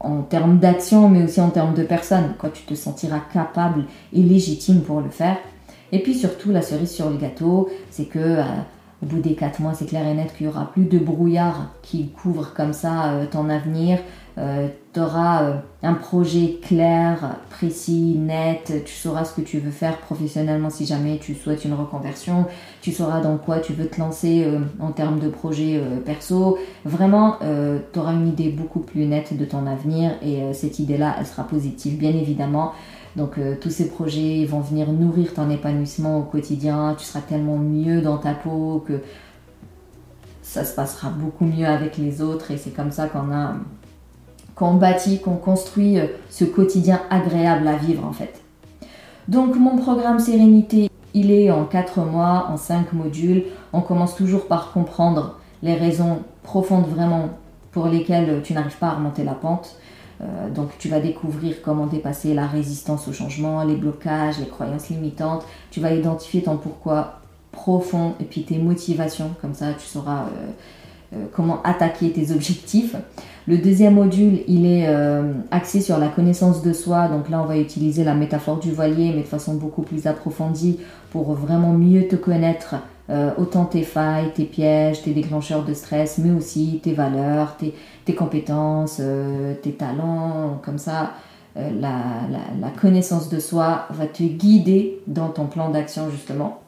en 0.00 0.22
termes 0.22 0.58
d'action, 0.58 1.08
mais 1.08 1.24
aussi 1.24 1.40
en 1.40 1.50
termes 1.50 1.74
de 1.74 1.82
personnes, 1.82 2.34
quand 2.38 2.52
tu 2.52 2.62
te 2.62 2.74
sentiras 2.74 3.20
capable 3.32 3.84
et 4.12 4.22
légitime 4.22 4.82
pour 4.82 5.00
le 5.00 5.10
faire. 5.10 5.36
Et 5.92 6.02
puis 6.02 6.14
surtout, 6.14 6.50
la 6.50 6.62
cerise 6.62 6.90
sur 6.90 7.10
le 7.10 7.16
gâteau, 7.16 7.68
c'est 7.90 8.04
que 8.04 8.18
euh, 8.18 8.42
au 9.02 9.06
bout 9.06 9.20
des 9.20 9.34
4 9.34 9.60
mois, 9.60 9.74
c'est 9.74 9.86
clair 9.86 10.06
et 10.06 10.14
net 10.14 10.34
qu'il 10.36 10.46
y 10.46 10.48
aura 10.48 10.70
plus 10.70 10.84
de 10.84 10.98
brouillard 10.98 11.72
qui 11.82 12.08
couvre 12.08 12.52
comme 12.54 12.72
ça 12.72 13.12
euh, 13.12 13.26
ton 13.30 13.48
avenir. 13.48 13.98
Euh, 14.38 14.68
tu 14.92 15.00
auras 15.00 15.42
euh, 15.42 15.54
un 15.82 15.94
projet 15.94 16.58
clair, 16.62 17.36
précis, 17.50 18.16
net, 18.18 18.84
tu 18.84 18.92
sauras 18.92 19.24
ce 19.24 19.34
que 19.34 19.40
tu 19.40 19.58
veux 19.58 19.72
faire 19.72 19.98
professionnellement 19.98 20.70
si 20.70 20.86
jamais 20.86 21.18
tu 21.18 21.34
souhaites 21.34 21.64
une 21.64 21.74
reconversion, 21.74 22.46
tu 22.80 22.92
sauras 22.92 23.20
dans 23.20 23.36
quoi 23.36 23.58
tu 23.58 23.72
veux 23.72 23.86
te 23.86 23.98
lancer 23.98 24.44
euh, 24.44 24.60
en 24.78 24.92
termes 24.92 25.18
de 25.18 25.28
projet 25.28 25.82
perso. 26.04 26.58
Vraiment, 26.84 27.38
tu 27.92 27.98
auras 27.98 28.12
une 28.12 28.28
idée 28.28 28.50
beaucoup 28.50 28.80
plus 28.80 29.06
nette 29.06 29.36
de 29.36 29.44
ton 29.44 29.66
avenir 29.66 30.12
et 30.22 30.52
cette 30.52 30.78
idée-là, 30.78 31.16
elle 31.18 31.26
sera 31.26 31.44
positive, 31.44 31.98
bien 31.98 32.10
évidemment. 32.10 32.72
Donc 33.16 33.38
tous 33.60 33.70
ces 33.70 33.88
projets 33.88 34.44
vont 34.44 34.60
venir 34.60 34.92
nourrir 34.92 35.34
ton 35.34 35.50
épanouissement 35.50 36.18
au 36.18 36.22
quotidien. 36.22 36.94
Tu 36.98 37.04
seras 37.04 37.20
tellement 37.20 37.56
mieux 37.56 38.00
dans 38.00 38.18
ta 38.18 38.34
peau 38.34 38.84
que 38.86 39.00
ça 40.42 40.64
se 40.64 40.74
passera 40.74 41.10
beaucoup 41.10 41.44
mieux 41.44 41.66
avec 41.66 41.98
les 41.98 42.22
autres. 42.22 42.50
Et 42.50 42.56
c'est 42.56 42.70
comme 42.70 42.90
ça 42.90 43.06
qu'on 43.06 43.32
a 43.32 43.56
qu'on 44.58 44.74
bâtit, 44.74 45.20
qu'on 45.20 45.36
construit 45.36 45.98
euh, 45.98 46.06
ce 46.30 46.44
quotidien 46.44 47.00
agréable 47.10 47.68
à 47.68 47.76
vivre 47.76 48.04
en 48.04 48.12
fait. 48.12 48.40
Donc 49.28 49.56
mon 49.56 49.76
programme 49.76 50.18
Sérénité, 50.18 50.90
il 51.14 51.30
est 51.30 51.50
en 51.50 51.64
4 51.64 52.00
mois, 52.00 52.48
en 52.50 52.56
5 52.56 52.92
modules. 52.92 53.44
On 53.72 53.80
commence 53.80 54.16
toujours 54.16 54.46
par 54.46 54.72
comprendre 54.72 55.38
les 55.62 55.74
raisons 55.74 56.22
profondes 56.42 56.86
vraiment 56.86 57.30
pour 57.72 57.86
lesquelles 57.86 58.42
tu 58.42 58.54
n'arrives 58.54 58.78
pas 58.78 58.88
à 58.88 58.94
remonter 58.94 59.24
la 59.24 59.34
pente. 59.34 59.76
Euh, 60.20 60.50
donc 60.50 60.70
tu 60.78 60.88
vas 60.88 61.00
découvrir 61.00 61.62
comment 61.62 61.86
dépasser 61.86 62.34
la 62.34 62.46
résistance 62.46 63.06
au 63.08 63.12
changement, 63.12 63.62
les 63.62 63.76
blocages, 63.76 64.38
les 64.38 64.48
croyances 64.48 64.88
limitantes. 64.88 65.44
Tu 65.70 65.80
vas 65.80 65.92
identifier 65.92 66.42
ton 66.42 66.56
pourquoi 66.56 67.20
profond 67.52 68.14
et 68.20 68.24
puis 68.24 68.42
tes 68.42 68.58
motivations. 68.58 69.30
Comme 69.40 69.54
ça, 69.54 69.72
tu 69.74 69.86
sauras 69.86 70.24
euh, 70.24 70.26
euh, 70.26 70.50
comment 71.32 71.62
attaquer 71.62 72.10
tes 72.12 72.32
objectifs. 72.32 72.96
Le 73.46 73.58
deuxième 73.58 73.94
module, 73.94 74.40
il 74.46 74.66
est 74.66 74.86
axé 75.50 75.80
sur 75.80 75.96
la 75.98 76.08
connaissance 76.08 76.62
de 76.62 76.72
soi. 76.72 77.08
Donc 77.08 77.30
là, 77.30 77.40
on 77.42 77.46
va 77.46 77.56
utiliser 77.56 78.04
la 78.04 78.14
métaphore 78.14 78.58
du 78.58 78.72
voilier, 78.72 79.12
mais 79.14 79.22
de 79.22 79.26
façon 79.26 79.54
beaucoup 79.54 79.82
plus 79.82 80.06
approfondie 80.06 80.80
pour 81.10 81.32
vraiment 81.32 81.72
mieux 81.72 82.08
te 82.08 82.16
connaître 82.16 82.76
euh, 83.10 83.30
autant 83.38 83.64
tes 83.64 83.84
failles, 83.84 84.32
tes 84.34 84.44
pièges, 84.44 85.02
tes 85.02 85.14
déclencheurs 85.14 85.64
de 85.64 85.72
stress, 85.72 86.18
mais 86.18 86.30
aussi 86.30 86.80
tes 86.82 86.92
valeurs, 86.92 87.56
tes, 87.56 88.14
compétences, 88.14 88.98
euh, 89.00 89.54
tes 89.54 89.72
talents. 89.72 90.60
Comme 90.62 90.76
ça, 90.76 91.12
euh, 91.56 91.70
la, 91.80 92.70
connaissance 92.80 93.30
de 93.30 93.40
soi 93.40 93.86
va 93.90 94.06
te 94.06 94.22
guider 94.22 95.00
dans 95.06 95.28
ton 95.28 95.46
plan 95.46 95.70
d'action 95.70 96.10
justement. 96.10 96.60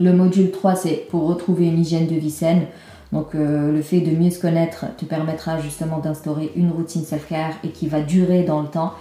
Le 0.00 0.12
module 0.12 0.50
3, 0.50 0.74
c'est 0.74 1.06
pour 1.10 1.28
retrouver 1.28 1.66
une 1.66 1.78
hygiène 1.78 2.08
de 2.08 2.16
vie 2.16 2.30
saine. 2.30 2.66
Donc 3.12 3.34
le 3.34 3.80
fait 3.82 4.00
de 4.00 4.10
mieux 4.16 4.30
se 4.30 4.40
connaître 4.40 4.86
te 4.96 5.04
permettra 5.04 5.60
justement 5.60 5.98
d'instaurer 5.98 6.50
une 6.56 6.70
routine 6.70 7.04
self-care 7.04 7.52
et 7.62 7.68
qui 7.68 7.86
va 7.86 8.00
durer 8.00 8.42
dans 8.42 8.60
le 8.62 8.68
temps. 8.68 8.94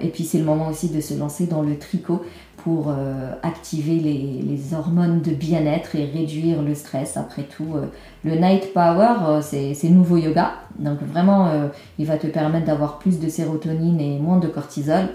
et 0.00 0.08
puis 0.08 0.22
c'est 0.24 0.38
le 0.38 0.44
moment 0.44 0.68
aussi 0.68 0.88
de 0.88 1.00
se 1.00 1.14
lancer 1.14 1.46
dans 1.46 1.60
le 1.60 1.76
tricot 1.76 2.22
pour 2.62 2.88
euh, 2.88 3.32
activer 3.42 3.96
les, 3.96 4.74
hormones 4.74 5.20
de 5.20 5.32
bien-être 5.32 5.96
et 5.96 6.04
réduire 6.04 6.62
le 6.62 6.74
stress. 6.74 7.16
Après 7.16 7.42
tout, 7.42 7.74
euh, 7.74 7.86
le 8.24 8.36
Night 8.36 8.72
Power, 8.72 9.14
euh, 9.26 9.40
c'est 9.42 9.88
nouveau 9.88 10.16
yoga. 10.16 10.52
Donc 10.78 11.02
vraiment, 11.02 11.50
il 11.98 12.06
va 12.06 12.16
te 12.16 12.26
permettre 12.26 12.66
d'avoir 12.66 12.98
plus 12.98 13.18
de 13.18 13.28
sérotonine 13.28 14.00
et 14.00 14.18
moins 14.18 14.38
de 14.38 14.46
cortisol. 14.46 15.08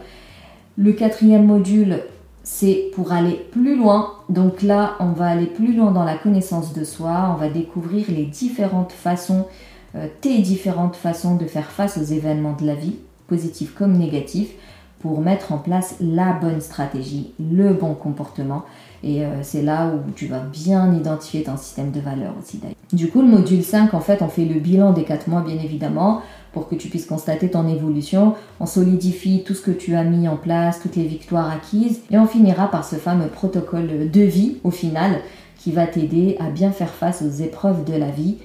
Le 0.77 0.91
quatrième 0.91 1.45
module, 1.45 2.01
c'est 2.49 2.91
pour 2.93 3.11
aller 3.11 3.45
plus 3.51 3.75
loin. 3.75 4.13
Donc 4.29 4.61
là, 4.61 4.95
on 5.01 5.11
va 5.11 5.27
aller 5.27 5.47
plus 5.47 5.75
loin 5.75 5.91
dans 5.91 6.05
la 6.05 6.15
connaissance 6.15 6.71
de 6.71 6.85
soi. 6.85 7.29
On 7.33 7.35
va 7.35 7.49
découvrir 7.49 8.05
les 8.07 8.23
différentes 8.23 8.93
façons, 8.93 9.45
tes 10.21 10.39
différentes 10.39 10.95
façons 10.95 11.35
de 11.35 11.43
faire 11.43 11.69
face 11.69 11.97
aux 11.97 12.03
événements 12.03 12.55
de 12.57 12.65
la 12.65 12.75
vie, 12.75 12.95
positifs 13.27 13.75
comme 13.75 13.97
négatifs 13.97 14.53
pour 14.99 15.19
mettre 15.21 15.51
en 15.51 15.57
place 15.57 15.95
la 15.99 16.33
bonne 16.33 16.61
stratégie, 16.61 17.33
le 17.39 17.73
bon 17.73 17.93
comportement. 17.93 18.63
Et 19.03 19.23
euh, 19.23 19.43
c'est 19.43 19.61
là 19.61 19.91
où 19.93 20.11
tu 20.11 20.25
vas 20.25 20.39
bien 20.39 20.93
identifier 20.93 21.43
ton 21.43 21.55
système 21.57 21.91
de 21.91 21.99
valeurs 21.99 22.33
aussi. 22.41 22.59
Du 22.93 23.09
coup, 23.09 23.21
le 23.21 23.27
module 23.27 23.63
5, 23.63 23.93
en 23.93 23.99
fait, 23.99 24.21
on 24.21 24.27
fait 24.27 24.45
le 24.45 24.59
bilan 24.59 24.93
des 24.93 25.03
4 25.03 25.29
mois, 25.29 25.41
bien 25.41 25.57
évidemment, 25.57 26.21
que 26.61 26.75
tu 26.75 26.89
puisses 26.89 27.05
constater 27.05 27.49
ton 27.49 27.67
évolution. 27.67 28.33
On 28.59 28.65
solidifie 28.65 29.43
tout 29.45 29.53
ce 29.53 29.61
que 29.61 29.71
tu 29.71 29.95
as 29.95 30.03
mis 30.03 30.27
en 30.27 30.37
place, 30.37 30.79
toutes 30.81 30.95
les 30.95 31.05
victoires 31.05 31.51
acquises. 31.51 32.01
Et 32.09 32.17
on 32.17 32.25
finira 32.25 32.71
par 32.71 32.85
ce 32.85 32.95
fameux 32.95 33.27
protocole 33.27 34.09
de 34.11 34.21
vie, 34.21 34.57
au 34.63 34.71
final, 34.71 35.19
qui 35.57 35.71
va 35.71 35.87
t'aider 35.87 36.37
à 36.39 36.49
bien 36.49 36.71
faire 36.71 36.93
face 36.93 37.21
aux 37.21 37.43
épreuves 37.43 37.83
de 37.83 37.93
la 37.93 38.09
vie 38.09 38.37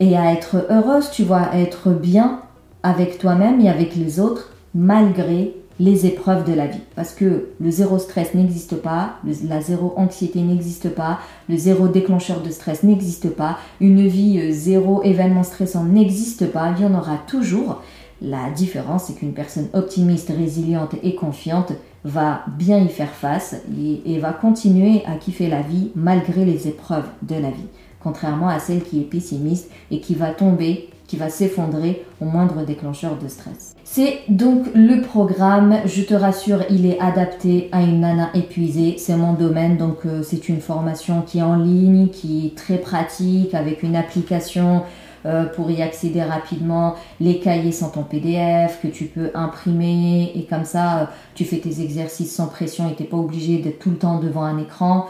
et 0.00 0.16
à 0.16 0.32
être 0.32 0.66
heureuse, 0.70 1.10
tu 1.10 1.22
vois, 1.22 1.42
à 1.42 1.58
être 1.58 1.90
bien 1.90 2.40
avec 2.82 3.18
toi-même 3.18 3.60
et 3.60 3.68
avec 3.68 3.94
les 3.94 4.18
autres 4.18 4.50
malgré 4.74 5.54
les 5.80 6.04
épreuves 6.04 6.44
de 6.44 6.52
la 6.52 6.66
vie. 6.66 6.82
Parce 6.94 7.12
que 7.12 7.48
le 7.58 7.70
zéro 7.70 7.98
stress 7.98 8.34
n'existe 8.34 8.76
pas, 8.76 9.14
la 9.48 9.60
zéro 9.62 9.94
anxiété 9.96 10.42
n'existe 10.42 10.90
pas, 10.90 11.18
le 11.48 11.56
zéro 11.56 11.88
déclencheur 11.88 12.42
de 12.42 12.50
stress 12.50 12.82
n'existe 12.82 13.30
pas, 13.30 13.58
une 13.80 14.06
vie 14.06 14.38
euh, 14.38 14.52
zéro 14.52 15.02
événement 15.02 15.42
stressant 15.42 15.84
n'existe 15.84 16.46
pas, 16.52 16.74
il 16.76 16.82
y 16.82 16.86
en 16.86 16.94
aura 16.94 17.16
toujours. 17.26 17.82
La 18.20 18.50
différence, 18.50 19.04
c'est 19.04 19.14
qu'une 19.14 19.32
personne 19.32 19.68
optimiste, 19.72 20.28
résiliente 20.28 20.94
et 21.02 21.14
confiante 21.14 21.72
va 22.04 22.42
bien 22.58 22.78
y 22.78 22.88
faire 22.88 23.12
face 23.12 23.56
et, 23.78 24.02
et, 24.04 24.18
va 24.18 24.34
continuer 24.34 25.02
à 25.06 25.16
kiffer 25.16 25.48
la 25.48 25.62
vie 25.62 25.90
malgré 25.94 26.44
les 26.44 26.68
épreuves 26.68 27.08
de 27.22 27.36
la 27.36 27.50
vie. 27.50 27.68
Contrairement 28.02 28.48
à 28.48 28.58
celle 28.58 28.82
qui 28.82 29.00
est 29.00 29.04
pessimiste 29.04 29.70
et 29.90 30.00
qui 30.00 30.14
va 30.14 30.32
tomber, 30.32 30.90
qui 31.06 31.16
va 31.16 31.30
s'effondrer 31.30 32.04
au 32.20 32.26
moindre 32.26 32.66
déclencheur 32.66 33.16
de 33.16 33.28
stress. 33.28 33.69
C'est 33.92 34.20
donc 34.28 34.66
le 34.72 35.00
programme, 35.00 35.78
je 35.84 36.02
te 36.02 36.14
rassure, 36.14 36.62
il 36.70 36.86
est 36.86 37.00
adapté 37.00 37.68
à 37.72 37.82
une 37.82 38.02
nana 38.02 38.30
épuisée, 38.34 38.94
c'est 38.98 39.16
mon 39.16 39.32
domaine, 39.32 39.78
donc 39.78 40.06
euh, 40.06 40.22
c'est 40.22 40.48
une 40.48 40.60
formation 40.60 41.22
qui 41.22 41.40
est 41.40 41.42
en 41.42 41.56
ligne, 41.56 42.06
qui 42.06 42.46
est 42.46 42.56
très 42.56 42.76
pratique, 42.76 43.52
avec 43.52 43.82
une 43.82 43.96
application 43.96 44.84
euh, 45.26 45.44
pour 45.44 45.72
y 45.72 45.82
accéder 45.82 46.22
rapidement, 46.22 46.94
les 47.20 47.40
cahiers 47.40 47.72
sont 47.72 47.98
en 47.98 48.04
PDF 48.04 48.80
que 48.80 48.86
tu 48.86 49.06
peux 49.06 49.32
imprimer 49.34 50.30
et 50.36 50.44
comme 50.44 50.64
ça 50.64 50.98
euh, 51.00 51.04
tu 51.34 51.44
fais 51.44 51.58
tes 51.58 51.82
exercices 51.82 52.32
sans 52.32 52.46
pression 52.46 52.88
et 52.88 52.94
t'es 52.94 53.02
pas 53.02 53.16
obligé 53.16 53.58
d'être 53.58 53.80
tout 53.80 53.90
le 53.90 53.98
temps 53.98 54.20
devant 54.20 54.44
un 54.44 54.58
écran. 54.58 55.08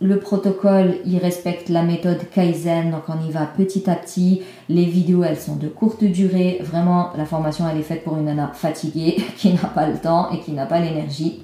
Le 0.00 0.20
protocole, 0.20 0.94
il 1.06 1.18
respecte 1.18 1.68
la 1.68 1.82
méthode 1.82 2.20
Kaizen, 2.32 2.92
donc 2.92 3.02
on 3.08 3.26
y 3.26 3.32
va 3.32 3.46
petit 3.46 3.90
à 3.90 3.96
petit. 3.96 4.42
Les 4.68 4.84
vidéos, 4.84 5.24
elles 5.24 5.38
sont 5.38 5.56
de 5.56 5.66
courte 5.66 6.04
durée. 6.04 6.58
Vraiment, 6.62 7.10
la 7.16 7.24
formation, 7.24 7.64
elle 7.68 7.78
est 7.78 7.82
faite 7.82 8.04
pour 8.04 8.16
une 8.16 8.26
nana 8.26 8.52
fatiguée, 8.54 9.16
qui 9.36 9.52
n'a 9.54 9.68
pas 9.68 9.88
le 9.88 9.98
temps 9.98 10.30
et 10.30 10.38
qui 10.38 10.52
n'a 10.52 10.66
pas 10.66 10.78
l'énergie. 10.78 11.42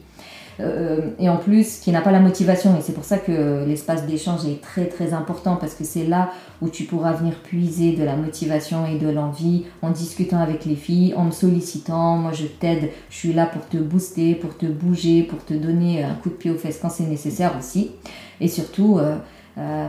Euh, 0.61 1.11
et 1.19 1.29
en 1.29 1.37
plus 1.37 1.79
qui 1.79 1.91
n'a 1.91 2.01
pas 2.01 2.13
la 2.13 2.21
motivation. 2.21 2.77
Et 2.79 2.81
c'est 2.81 2.93
pour 2.93 3.05
ça 3.05 3.19
que 3.19 3.65
l'espace 3.67 4.07
d'échange 4.07 4.45
est 4.47 4.61
très 4.61 4.87
très 4.87 5.13
important 5.13 5.57
parce 5.57 5.75
que 5.75 5.85
c'est 5.85 6.07
là 6.07 6.31
où 6.63 6.69
tu 6.69 6.85
pourras 6.85 7.13
venir 7.13 7.35
puiser 7.43 7.93
de 7.93 8.05
la 8.05 8.17
motivation 8.17 8.87
et 8.87 8.99
de 8.99 9.09
l'envie 9.09 9.65
en 9.83 9.91
discutant 9.91 10.39
avec 10.39 10.65
les 10.65 10.77
filles, 10.77 11.15
en 11.17 11.25
me 11.25 11.31
sollicitant. 11.33 12.17
Moi 12.17 12.33
je 12.33 12.47
t'aide, 12.47 12.91
je 13.11 13.17
suis 13.17 13.33
là 13.33 13.47
pour 13.47 13.67
te 13.69 13.77
booster, 13.77 14.35
pour 14.35 14.57
te 14.57 14.67
bouger, 14.67 15.23
pour 15.23 15.45
te 15.45 15.55
donner 15.55 16.05
un 16.05 16.15
coup 16.15 16.29
de 16.29 16.35
pied 16.35 16.51
aux 16.51 16.59
fesses 16.59 16.79
quand 16.81 16.91
c'est 16.91 17.05
nécessaire 17.05 17.55
aussi. 17.59 17.91
Et 18.41 18.49
surtout, 18.49 18.99
euh, 18.99 19.17
euh, 19.59 19.89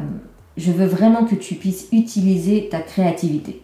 je 0.57 0.71
veux 0.71 0.85
vraiment 0.87 1.25
que 1.25 1.35
tu 1.35 1.55
puisses 1.55 1.87
utiliser 1.91 2.69
ta 2.69 2.79
créativité. 2.79 3.61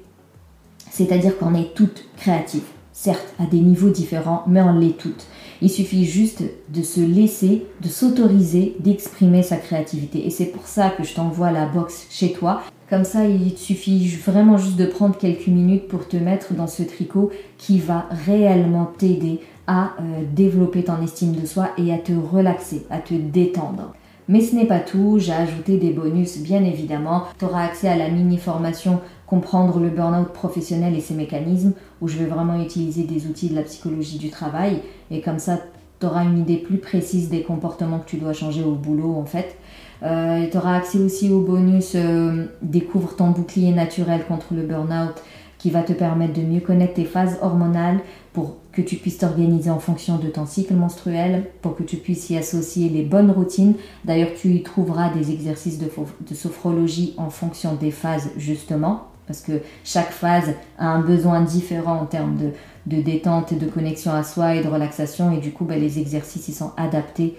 C'est-à-dire 0.92 1.38
qu'on 1.38 1.56
est 1.56 1.74
toutes 1.74 2.06
créatives, 2.18 2.68
certes 2.92 3.34
à 3.40 3.46
des 3.46 3.60
niveaux 3.60 3.90
différents, 3.90 4.44
mais 4.48 4.62
on 4.62 4.78
l'est 4.78 4.98
toutes. 4.98 5.26
Il 5.62 5.70
suffit 5.70 6.06
juste 6.06 6.42
de 6.70 6.82
se 6.82 7.02
laisser, 7.02 7.66
de 7.82 7.88
s'autoriser 7.88 8.76
d'exprimer 8.80 9.44
sa 9.44 9.58
créativité. 9.58 10.26
Et 10.26 10.32
c'est 10.32 10.46
pour 10.46 10.66
ça 10.66 10.90
que 10.90 11.04
je 11.04 11.14
t'envoie 11.14 11.52
la 11.52 11.68
box 11.68 12.08
chez 12.10 12.34
toi. 12.34 12.62
Comme 12.90 13.04
ça, 13.04 13.26
il 13.26 13.58
suffit 13.58 14.08
vraiment 14.08 14.58
juste 14.58 14.76
de 14.76 14.86
prendre 14.86 15.18
quelques 15.18 15.48
minutes 15.48 15.88
pour 15.88 16.08
te 16.08 16.18
mettre 16.18 16.54
dans 16.54 16.68
ce 16.68 16.84
tricot 16.84 17.32
qui 17.58 17.80
va 17.80 18.08
réellement 18.26 18.92
t'aider 18.98 19.40
à 19.68 19.94
euh, 20.00 20.24
développer 20.34 20.84
ton 20.84 21.02
estime 21.02 21.34
de 21.34 21.46
soi 21.46 21.70
et 21.78 21.94
à 21.94 21.98
te 21.98 22.12
relaxer, 22.12 22.86
à 22.90 22.98
te 22.98 23.14
détendre. 23.14 23.94
Mais 24.32 24.40
ce 24.40 24.56
n'est 24.56 24.66
pas 24.66 24.80
tout, 24.80 25.18
j'ai 25.20 25.34
ajouté 25.34 25.76
des 25.76 25.92
bonus 25.92 26.38
bien 26.38 26.64
évidemment. 26.64 27.24
Tu 27.38 27.44
auras 27.44 27.66
accès 27.66 27.90
à 27.90 27.98
la 27.98 28.08
mini-formation 28.08 29.02
Comprendre 29.28 29.78
le 29.80 29.90
burn-out 29.90 30.30
professionnel 30.30 30.96
et 30.96 31.02
ses 31.02 31.16
mécanismes, 31.16 31.74
où 32.02 32.08
je 32.08 32.18
vais 32.18 32.26
vraiment 32.26 32.62
utiliser 32.62 33.04
des 33.04 33.28
outils 33.28 33.50
de 33.50 33.56
la 33.56 33.64
psychologie 33.64 34.18
du 34.18 34.30
travail. 34.30 34.84
Et 35.10 35.20
comme 35.20 35.40
ça, 35.40 35.60
tu 36.00 36.06
auras 36.06 36.24
une 36.24 36.40
idée 36.40 36.56
plus 36.56 36.78
précise 36.78 37.30
des 37.30 37.44
comportements 37.44 38.00
que 38.00 38.10
tu 38.10 38.18
dois 38.18 38.32
changer 38.32 38.64
au 38.64 38.72
boulot 38.72 39.16
en 39.18 39.26
fait. 39.26 39.58
Euh, 40.02 40.48
tu 40.50 40.58
auras 40.58 40.78
accès 40.78 41.00
aussi 41.00 41.30
au 41.30 41.42
bonus 41.42 41.94
euh, 41.96 42.46
Découvre 42.62 43.18
ton 43.18 43.32
bouclier 43.32 43.74
naturel 43.74 44.26
contre 44.26 44.54
le 44.54 44.62
burn-out 44.62 45.22
qui 45.58 45.72
va 45.72 45.84
te 45.84 45.92
permettre 45.92 46.34
de 46.40 46.42
mieux 46.42 46.62
connaître 46.62 46.94
tes 46.94 47.06
phases 47.06 47.38
hormonales 47.42 48.00
pour 48.32 48.61
que 48.72 48.82
tu 48.82 48.96
puisses 48.96 49.18
t'organiser 49.18 49.70
en 49.70 49.80
fonction 49.80 50.18
de 50.18 50.28
ton 50.28 50.46
cycle 50.46 50.74
menstruel, 50.74 51.48
pour 51.62 51.76
que 51.76 51.84
tu 51.84 51.98
puisses 51.98 52.30
y 52.30 52.38
associer 52.38 52.90
les 52.90 53.04
bonnes 53.04 53.32
routines. 53.32 53.76
D'ailleurs, 54.06 54.30
tu 54.40 54.50
y 54.50 54.64
trouveras 54.64 55.10
des 55.10 55.32
exercices 55.32 55.78
de, 55.78 55.90
sophrologie 56.34 57.14
en 57.18 57.30
fonction 57.30 57.76
des 57.76 57.92
phases 57.92 58.30
justement, 58.38 59.08
parce 59.28 59.42
que 59.42 59.62
chaque 59.84 60.12
phase 60.12 60.54
a 60.78 60.88
un 60.88 61.02
besoin 61.02 61.42
différent 61.42 62.00
en 62.02 62.06
termes 62.06 62.38
de, 62.38 63.02
détente 63.02 63.54
de 63.54 63.66
connexion 63.66 64.12
à 64.14 64.24
soi 64.24 64.56
et 64.56 64.64
de 64.64 64.68
relaxation, 64.68 65.32
et 65.32 65.40
du 65.40 65.52
coup, 65.52 65.66
ben, 65.66 65.80
les 65.80 66.00
exercices 66.00 66.48
ils 66.48 66.54
sont 66.54 66.72
adaptés 66.78 67.36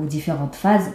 aux 0.00 0.06
différentes 0.06 0.56
phases. 0.56 0.90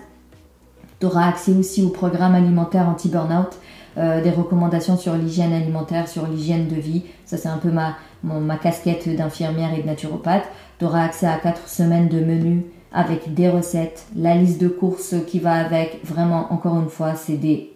Tu 0.99 1.05
auras 1.05 1.29
accès 1.29 1.53
aussi 1.53 1.82
au 1.82 1.89
programme 1.89 2.36
alimentaire 2.36 2.89
anti-burnout, 2.89 3.58
euh, 3.99 4.23
des 4.23 4.29
recommandations 4.29 4.97
sur 4.97 5.13
l'hygiène 5.15 5.53
alimentaire, 5.53 6.07
sur 6.07 6.25
l'hygiène 6.25 6.67
de 6.67 6.75
vie. 6.75 7.03
Ça, 7.25 7.38
c'est 7.38 7.49
un 7.49 7.57
peu 7.57 7.69
ma, 7.69 7.97
ma 8.23 8.57
casquette 8.57 9.13
d'infirmière 9.15 9.73
et 9.73 9.81
de 9.81 9.88
naturopathe. 9.88 10.45
Tu 10.79 10.85
auras 10.85 11.03
accès 11.03 11.27
à 11.27 11.38
4 11.38 11.67
semaines 11.67 12.07
de 12.07 12.19
menus 12.19 12.63
avec 12.91 13.33
des 13.33 13.49
recettes, 13.49 14.05
la 14.15 14.35
liste 14.35 14.62
de 14.62 14.67
courses 14.67 15.15
qui 15.27 15.39
va 15.39 15.53
avec. 15.53 15.99
Vraiment, 16.03 16.51
encore 16.51 16.79
une 16.79 16.89
fois, 16.89 17.15
c'est 17.15 17.38
des, 17.38 17.73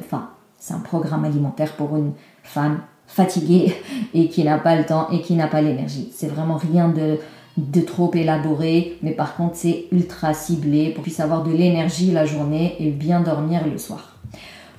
enfin, 0.00 0.30
c'est 0.58 0.74
un 0.74 0.78
programme 0.78 1.24
alimentaire 1.24 1.72
pour 1.72 1.96
une 1.96 2.12
femme 2.42 2.80
fatiguée 3.06 3.74
et 4.14 4.28
qui 4.28 4.44
n'a 4.44 4.58
pas 4.58 4.76
le 4.76 4.84
temps 4.84 5.08
et 5.10 5.20
qui 5.20 5.34
n'a 5.34 5.48
pas 5.48 5.60
l'énergie. 5.60 6.10
C'est 6.14 6.28
vraiment 6.28 6.56
rien 6.56 6.88
de, 6.88 7.18
de 7.56 7.80
trop 7.80 8.12
élaboré, 8.14 8.98
mais 9.02 9.12
par 9.12 9.36
contre 9.36 9.56
c'est 9.56 9.86
ultra 9.92 10.34
ciblé 10.34 10.90
pour 10.90 11.02
puisse 11.02 11.20
avoir 11.20 11.42
de 11.42 11.52
l'énergie 11.52 12.10
la 12.10 12.24
journée 12.26 12.76
et 12.80 12.90
bien 12.90 13.20
dormir 13.20 13.66
le 13.66 13.78
soir. 13.78 14.13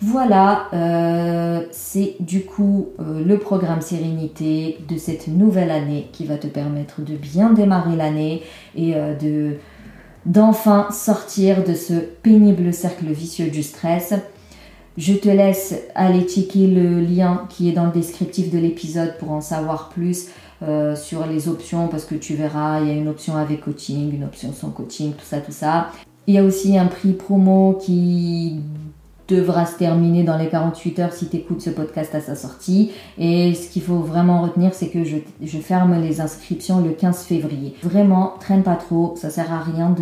Voilà, 0.02 0.68
euh, 0.74 1.66
c'est 1.72 2.18
du 2.20 2.44
coup 2.44 2.90
euh, 3.00 3.24
le 3.24 3.40
programme 3.40 3.80
Sérénité 3.80 4.78
de 4.90 4.98
cette 4.98 5.30
nouvelle 5.30 5.72
année 5.72 6.10
qui 6.12 6.26
va 6.26 6.38
te 6.38 6.48
permettre 6.48 7.02
de 7.02 7.16
bien 7.16 7.54
démarrer 7.54 7.96
l'année 7.96 8.44
et 8.76 8.96
euh, 8.96 9.16
de 9.16 9.56
d'enfin 10.26 10.88
sortir 10.92 11.64
de 11.64 11.76
ce 11.76 11.94
pénible 11.94 12.74
cercle 12.74 13.06
vicieux 13.06 13.50
du 13.50 13.64
stress. 13.64 14.14
Je 14.98 15.14
te 15.14 15.30
laisse 15.30 15.76
aller 15.94 16.24
checker 16.24 16.68
le 16.68 17.00
lien 17.00 17.46
qui 17.50 17.70
est 17.70 17.74
dans 17.74 17.86
le 17.86 17.92
descriptif 17.92 18.52
de 18.52 18.58
l'épisode 18.58 19.18
pour 19.20 19.32
en 19.32 19.42
savoir 19.42 19.90
plus 19.90 20.30
sur 20.96 21.28
les 21.28 21.48
options 21.48 21.90
parce 21.90 22.06
que 22.06 22.16
tu 22.16 22.34
verras, 22.34 22.80
il 22.82 22.88
y 22.88 22.90
a 22.90 22.96
une 22.96 23.10
option 23.10 23.36
avec 23.36 23.62
coaching, 23.62 24.16
une 24.16 24.24
option 24.24 24.52
sans 24.52 24.72
coaching, 24.72 25.12
tout 25.12 25.26
ça, 25.26 25.38
tout 25.42 25.52
ça. 25.52 25.92
Il 26.26 26.34
y 26.34 26.40
a 26.40 26.44
aussi 26.44 26.76
un 26.76 26.88
prix 26.88 27.12
promo 27.12 27.78
qui 27.80 28.62
devra 29.28 29.66
se 29.66 29.78
terminer 29.78 30.24
dans 30.24 30.38
les 30.38 30.50
48 30.50 31.00
heures 31.00 31.14
si 31.14 31.28
tu 31.28 31.38
écoutes 31.38 31.62
ce 31.62 31.72
podcast 31.72 32.14
à 32.14 32.22
sa 32.22 32.36
sortie. 32.36 32.92
Et 33.18 33.54
ce 33.54 33.70
qu'il 33.70 33.82
faut 33.82 34.00
vraiment 34.00 34.42
retenir, 34.42 34.74
c'est 34.74 34.90
que 34.90 35.04
je, 35.04 35.58
ferme 35.58 36.00
les 36.00 36.22
inscriptions 36.22 36.82
le 36.82 36.92
15 36.92 37.24
février. 37.24 37.76
Vraiment, 37.82 38.34
traîne 38.40 38.64
pas 38.64 38.76
trop, 38.76 39.16
ça 39.18 39.30
sert 39.30 39.52
à 39.52 39.60
rien 39.60 39.96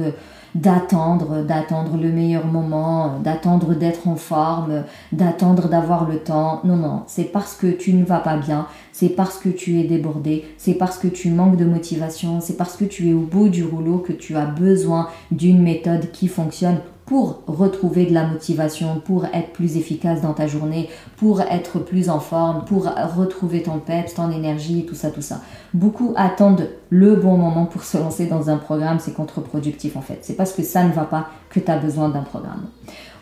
d'attendre, 0.55 1.43
d'attendre 1.43 1.97
le 1.97 2.11
meilleur 2.11 2.45
moment, 2.45 3.19
d'attendre 3.23 3.75
d'être 3.75 4.07
en 4.07 4.15
forme, 4.15 4.83
d'attendre 5.11 5.69
d'avoir 5.69 6.07
le 6.07 6.19
temps. 6.19 6.59
Non, 6.65 6.75
non, 6.75 7.03
c'est 7.07 7.31
parce 7.31 7.55
que 7.55 7.67
tu 7.67 7.93
ne 7.93 8.03
vas 8.03 8.19
pas 8.19 8.35
bien, 8.35 8.67
c'est 8.91 9.09
parce 9.09 9.37
que 9.37 9.49
tu 9.49 9.79
es 9.79 9.85
débordé, 9.85 10.43
c'est 10.57 10.73
parce 10.73 10.97
que 10.97 11.07
tu 11.07 11.29
manques 11.29 11.57
de 11.57 11.65
motivation, 11.65 12.41
c'est 12.41 12.57
parce 12.57 12.75
que 12.75 12.85
tu 12.85 13.09
es 13.09 13.13
au 13.13 13.21
bout 13.21 13.47
du 13.47 13.63
rouleau 13.63 13.99
que 13.99 14.13
tu 14.13 14.35
as 14.35 14.45
besoin 14.45 15.07
d'une 15.31 15.61
méthode 15.61 16.11
qui 16.11 16.27
fonctionne 16.27 16.77
pour 17.05 17.41
retrouver 17.47 18.05
de 18.05 18.13
la 18.13 18.25
motivation, 18.25 19.01
pour 19.03 19.25
être 19.25 19.51
plus 19.51 19.77
efficace 19.77 20.21
dans 20.21 20.33
ta 20.33 20.47
journée, 20.47 20.89
pour 21.17 21.41
être 21.41 21.79
plus 21.79 22.09
en 22.09 22.19
forme, 22.19 22.63
pour 22.65 22.85
retrouver 23.17 23.63
ton 23.63 23.79
peps, 23.79 24.13
ton 24.13 24.31
énergie, 24.31 24.85
tout 24.87 24.95
ça, 24.95 25.11
tout 25.11 25.21
ça. 25.21 25.41
Beaucoup 25.73 26.13
attendent 26.15 26.69
le 26.89 27.15
bon 27.15 27.37
moment 27.37 27.65
pour 27.65 27.83
se 27.83 27.97
lancer 27.97 28.27
dans 28.27 28.49
un 28.49 28.57
programme, 28.57 28.99
c'est 28.99 29.13
contre-productif 29.13 29.97
en 29.97 30.01
fait. 30.01 30.19
C'est 30.21 30.35
parce 30.35 30.53
que 30.53 30.63
ça 30.63 30.83
ne 30.83 30.91
va 30.91 31.03
pas 31.03 31.27
que 31.49 31.59
tu 31.59 31.69
as 31.69 31.77
besoin 31.77 32.09
d'un 32.09 32.21
programme. 32.21 32.67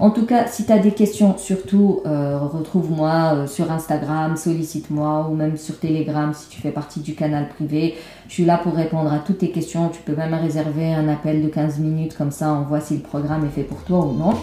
En 0.01 0.09
tout 0.09 0.25
cas, 0.25 0.47
si 0.47 0.65
tu 0.65 0.71
as 0.71 0.79
des 0.79 0.93
questions, 0.93 1.37
surtout 1.37 2.01
euh, 2.07 2.39
retrouve-moi 2.39 3.33
euh, 3.35 3.47
sur 3.47 3.71
Instagram, 3.71 4.35
sollicite-moi 4.35 5.27
ou 5.29 5.35
même 5.35 5.57
sur 5.57 5.79
Telegram 5.79 6.33
si 6.33 6.49
tu 6.49 6.59
fais 6.59 6.71
partie 6.71 7.01
du 7.01 7.13
canal 7.13 7.49
privé. 7.49 7.93
Je 8.27 8.33
suis 8.33 8.45
là 8.45 8.57
pour 8.57 8.73
répondre 8.73 9.13
à 9.13 9.19
toutes 9.19 9.37
tes 9.37 9.51
questions. 9.51 9.89
Tu 9.89 10.01
peux 10.01 10.15
même 10.15 10.33
réserver 10.33 10.91
un 10.91 11.07
appel 11.07 11.43
de 11.43 11.49
15 11.49 11.77
minutes, 11.77 12.17
comme 12.17 12.31
ça 12.31 12.51
on 12.51 12.63
voit 12.63 12.81
si 12.81 12.95
le 12.95 13.01
programme 13.01 13.45
est 13.45 13.49
fait 13.49 13.61
pour 13.61 13.83
toi 13.83 13.99
ou 13.99 14.13
non. 14.13 14.33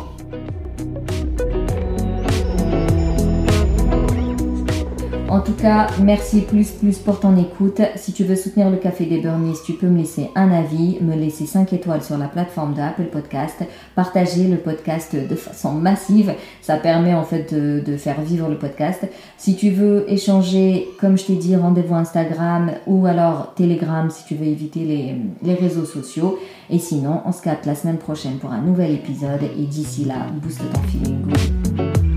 En 5.39 5.41
tout 5.41 5.53
cas, 5.53 5.87
merci 6.03 6.41
plus 6.41 6.73
plus 6.73 6.99
pour 6.99 7.21
ton 7.21 7.37
écoute. 7.37 7.81
Si 7.95 8.13
tu 8.13 8.25
veux 8.25 8.35
soutenir 8.35 8.71
le 8.71 8.77
Café 8.77 9.07
des 9.07 9.21
Burnies, 9.21 9.55
tu 9.65 9.75
peux 9.75 9.87
me 9.87 9.99
laisser 9.99 10.31
un 10.35 10.51
avis, 10.51 10.99
me 11.01 11.15
laisser 11.15 11.47
5 11.47 11.73
étoiles 11.73 12.03
sur 12.03 12.19
la 12.19 12.27
plateforme 12.27 12.75
d'Apple 12.75 13.05
Podcast, 13.05 13.63
partager 13.95 14.49
le 14.49 14.57
podcast 14.57 15.15
de 15.15 15.37
façon 15.37 15.75
massive. 15.75 16.35
Ça 16.61 16.77
permet 16.77 17.15
en 17.15 17.23
fait 17.23 17.55
de, 17.55 17.97
faire 17.97 18.21
vivre 18.21 18.49
le 18.49 18.59
podcast. 18.59 19.07
Si 19.37 19.55
tu 19.55 19.71
veux 19.71 20.07
échanger, 20.09 20.89
comme 21.01 21.17
je 21.17 21.27
t'ai 21.27 21.37
dit, 21.37 21.55
rendez-vous 21.55 21.95
Instagram 21.95 22.73
ou 22.89 23.07
alors 23.07 23.55
Telegram 23.55 24.11
si 24.11 24.25
tu 24.25 24.35
veux 24.35 24.47
éviter 24.47 25.21
les, 25.45 25.55
réseaux 25.55 25.85
sociaux. 25.85 26.37
Et 26.69 26.81
sinon, 26.81 27.21
on 27.27 27.31
se 27.31 27.43
capte 27.43 27.65
la 27.65 27.77
semaine 27.77 27.99
prochaine 27.99 28.39
pour 28.39 28.51
un 28.51 28.61
nouvel 28.61 28.91
épisode. 28.91 29.45
Et 29.57 29.67
d'ici 29.67 30.05
là, 30.05 30.27
booste 30.43 30.63
ton 30.73 30.83
feeling. 30.83 32.08